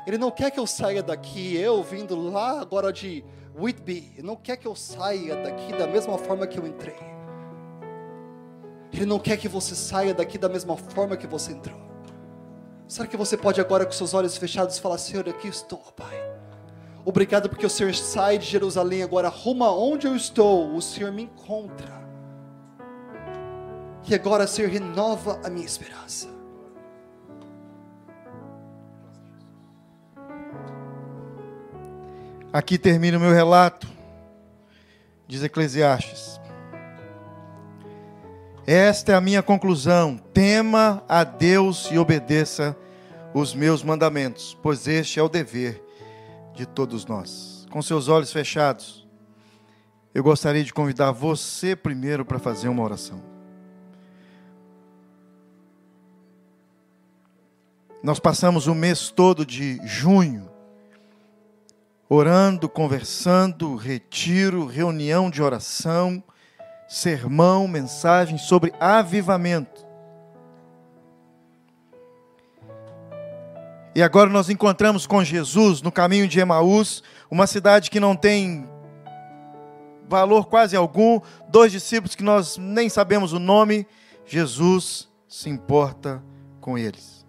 Ele 0.06 0.18
não 0.18 0.30
quer 0.30 0.52
que 0.52 0.60
eu 0.60 0.68
saia 0.68 1.02
daqui, 1.02 1.56
eu 1.56 1.82
vindo 1.82 2.14
lá 2.14 2.60
agora 2.60 2.92
de 2.92 3.24
Whitby. 3.56 4.12
Ele 4.18 4.26
não 4.26 4.36
quer 4.36 4.56
que 4.56 4.68
eu 4.68 4.76
saia 4.76 5.34
daqui 5.42 5.72
da 5.76 5.88
mesma 5.88 6.16
forma 6.16 6.46
que 6.46 6.60
eu 6.60 6.66
entrei. 6.66 7.17
Ele 8.92 9.06
não 9.06 9.18
quer 9.18 9.36
que 9.36 9.48
você 9.48 9.74
saia 9.74 10.14
daqui 10.14 10.38
da 10.38 10.48
mesma 10.48 10.76
forma 10.76 11.16
que 11.16 11.26
você 11.26 11.52
entrou. 11.52 11.78
Será 12.86 13.06
que 13.06 13.16
você 13.16 13.36
pode 13.36 13.60
agora 13.60 13.84
com 13.84 13.92
seus 13.92 14.14
olhos 14.14 14.36
fechados 14.36 14.78
falar: 14.78 14.98
Senhor, 14.98 15.28
aqui 15.28 15.48
estou, 15.48 15.78
Pai. 15.94 16.16
Obrigado 17.04 17.48
porque 17.48 17.66
o 17.66 17.70
Senhor 17.70 17.94
sai 17.94 18.38
de 18.38 18.46
Jerusalém 18.46 19.02
agora, 19.02 19.28
rumo 19.28 19.64
onde 19.64 20.06
eu 20.06 20.14
estou, 20.14 20.74
o 20.74 20.82
Senhor 20.82 21.12
me 21.12 21.22
encontra. 21.22 21.98
E 24.08 24.14
agora, 24.14 24.46
Senhor, 24.46 24.70
renova 24.70 25.40
a 25.44 25.50
minha 25.50 25.66
esperança. 25.66 26.28
Aqui 32.50 32.78
termina 32.78 33.18
o 33.18 33.20
meu 33.20 33.32
relato, 33.32 33.86
diz 35.26 35.42
Eclesiastes. 35.42 36.37
Esta 38.70 39.12
é 39.12 39.14
a 39.14 39.20
minha 39.22 39.42
conclusão: 39.42 40.18
tema 40.34 41.02
a 41.08 41.24
Deus 41.24 41.88
e 41.90 41.96
obedeça 41.96 42.76
os 43.32 43.54
meus 43.54 43.82
mandamentos, 43.82 44.58
pois 44.62 44.86
este 44.86 45.18
é 45.18 45.22
o 45.22 45.28
dever 45.28 45.82
de 46.54 46.66
todos 46.66 47.06
nós. 47.06 47.66
Com 47.70 47.80
seus 47.80 48.08
olhos 48.08 48.30
fechados, 48.30 49.08
eu 50.14 50.22
gostaria 50.22 50.62
de 50.62 50.74
convidar 50.74 51.12
você 51.12 51.74
primeiro 51.74 52.26
para 52.26 52.38
fazer 52.38 52.68
uma 52.68 52.82
oração. 52.82 53.22
Nós 58.02 58.18
passamos 58.18 58.66
o 58.66 58.74
mês 58.74 59.08
todo 59.08 59.46
de 59.46 59.80
junho 59.86 60.46
orando, 62.06 62.68
conversando, 62.68 63.76
retiro, 63.76 64.66
reunião 64.66 65.30
de 65.30 65.42
oração, 65.42 66.22
sermão, 66.88 67.68
mensagem 67.68 68.38
sobre 68.38 68.72
avivamento. 68.80 69.86
E 73.94 74.02
agora 74.02 74.30
nós 74.30 74.48
encontramos 74.48 75.06
com 75.06 75.22
Jesus 75.22 75.82
no 75.82 75.92
caminho 75.92 76.26
de 76.26 76.40
Emaús, 76.40 77.02
uma 77.30 77.46
cidade 77.46 77.90
que 77.90 78.00
não 78.00 78.16
tem 78.16 78.68
valor 80.08 80.46
quase 80.46 80.74
algum, 80.74 81.20
dois 81.48 81.70
discípulos 81.70 82.14
que 82.14 82.22
nós 82.22 82.56
nem 82.56 82.88
sabemos 82.88 83.32
o 83.32 83.38
nome, 83.38 83.86
Jesus 84.24 85.08
se 85.28 85.50
importa 85.50 86.22
com 86.60 86.78
eles. 86.78 87.26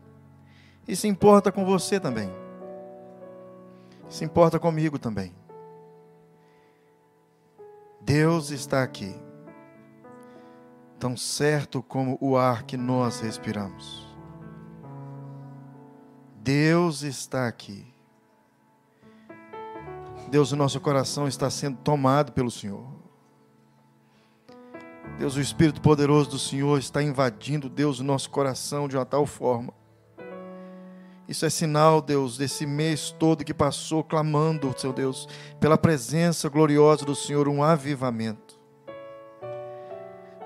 E 0.87 0.95
se 0.95 1.07
importa 1.07 1.51
com 1.51 1.65
você 1.65 1.99
também 1.99 2.31
se 4.09 4.25
importa 4.25 4.59
comigo 4.59 4.97
também. 4.97 5.33
Deus 8.01 8.49
está 8.49 8.81
aqui, 8.81 9.15
tão 10.99 11.15
certo 11.15 11.81
como 11.81 12.17
o 12.21 12.37
ar 12.37 12.63
que 12.63 12.75
nós 12.77 13.19
respiramos. 13.19 14.07
Deus 16.35 17.01
está 17.01 17.47
aqui. 17.47 17.87
Deus, 20.29 20.51
o 20.51 20.55
nosso 20.55 20.79
coração 20.79 21.27
está 21.27 21.49
sendo 21.49 21.77
tomado 21.77 22.31
pelo 22.33 22.51
Senhor. 22.51 22.85
Deus, 25.17 25.35
o 25.35 25.41
Espírito 25.41 25.81
poderoso 25.81 26.29
do 26.29 26.39
Senhor 26.39 26.77
está 26.77 27.01
invadindo, 27.01 27.69
Deus, 27.69 27.99
o 27.99 28.03
nosso 28.03 28.29
coração 28.29 28.87
de 28.87 28.95
uma 28.95 29.05
tal 29.05 29.25
forma 29.25 29.73
isso 31.29 31.45
é 31.45 31.49
sinal, 31.51 32.01
Deus, 32.01 32.39
desse 32.39 32.65
mês 32.65 33.11
todo 33.11 33.45
que 33.45 33.53
passou 33.53 34.03
clamando, 34.03 34.73
seu 34.75 34.91
Deus, 34.91 35.27
pela 35.59 35.77
presença 35.77 36.49
gloriosa 36.49 37.05
do 37.05 37.13
Senhor, 37.13 37.47
um 37.47 37.61
avivamento. 37.61 38.58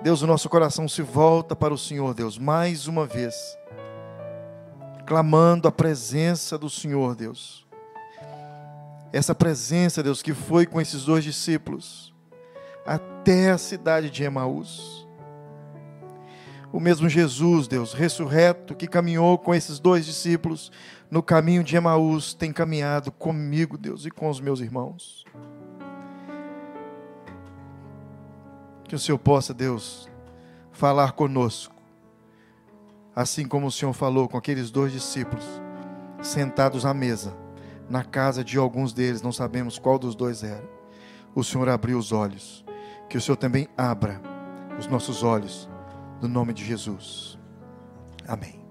Deus, 0.03 0.21
o 0.21 0.27
nosso 0.27 0.49
coração 0.49 0.87
se 0.87 1.01
volta 1.01 1.55
para 1.55 1.73
o 1.73 1.77
Senhor, 1.77 2.13
Deus, 2.13 2.37
mais 2.37 2.87
uma 2.87 3.05
vez, 3.05 3.33
clamando 5.05 5.67
a 5.67 5.71
presença 5.71 6.57
do 6.57 6.69
Senhor, 6.69 7.15
Deus. 7.15 7.65
Essa 9.11 9.33
presença, 9.33 10.03
Deus, 10.03 10.21
que 10.21 10.33
foi 10.33 10.65
com 10.65 10.81
esses 10.81 11.05
dois 11.05 11.23
discípulos 11.23 12.13
até 12.85 13.51
a 13.51 13.57
cidade 13.57 14.09
de 14.09 14.23
Emaús 14.23 15.03
o 16.73 16.79
mesmo 16.79 17.07
Jesus, 17.07 17.67
Deus, 17.67 17.93
ressurreto, 17.93 18.73
que 18.73 18.87
caminhou 18.87 19.37
com 19.37 19.53
esses 19.53 19.77
dois 19.77 20.07
discípulos 20.07 20.71
no 21.09 21.21
caminho 21.21 21.63
de 21.63 21.75
Emaús, 21.75 22.33
tem 22.33 22.51
caminhado 22.51 23.11
comigo, 23.11 23.77
Deus, 23.77 24.07
e 24.07 24.09
com 24.09 24.27
os 24.27 24.41
meus 24.41 24.59
irmãos. 24.59 25.23
Que 28.93 28.95
o 28.95 28.99
Senhor 28.99 29.17
possa, 29.17 29.55
Deus, 29.55 30.07
falar 30.71 31.13
conosco, 31.13 31.73
assim 33.15 33.43
como 33.43 33.65
o 33.65 33.71
Senhor 33.71 33.91
falou 33.91 34.29
com 34.29 34.37
aqueles 34.37 34.69
dois 34.69 34.91
discípulos, 34.91 35.43
sentados 36.21 36.85
à 36.85 36.93
mesa, 36.93 37.35
na 37.89 38.03
casa 38.03 38.43
de 38.43 38.55
alguns 38.55 38.93
deles, 38.93 39.23
não 39.23 39.31
sabemos 39.31 39.79
qual 39.79 39.97
dos 39.97 40.13
dois 40.13 40.43
era. 40.43 40.63
O 41.33 41.43
Senhor 41.43 41.69
abriu 41.69 41.97
os 41.97 42.11
olhos, 42.11 42.63
que 43.09 43.17
o 43.17 43.21
Senhor 43.21 43.35
também 43.35 43.67
abra 43.75 44.21
os 44.77 44.85
nossos 44.85 45.23
olhos 45.23 45.67
no 46.21 46.27
nome 46.27 46.53
de 46.53 46.63
Jesus. 46.63 47.35
Amém. 48.27 48.62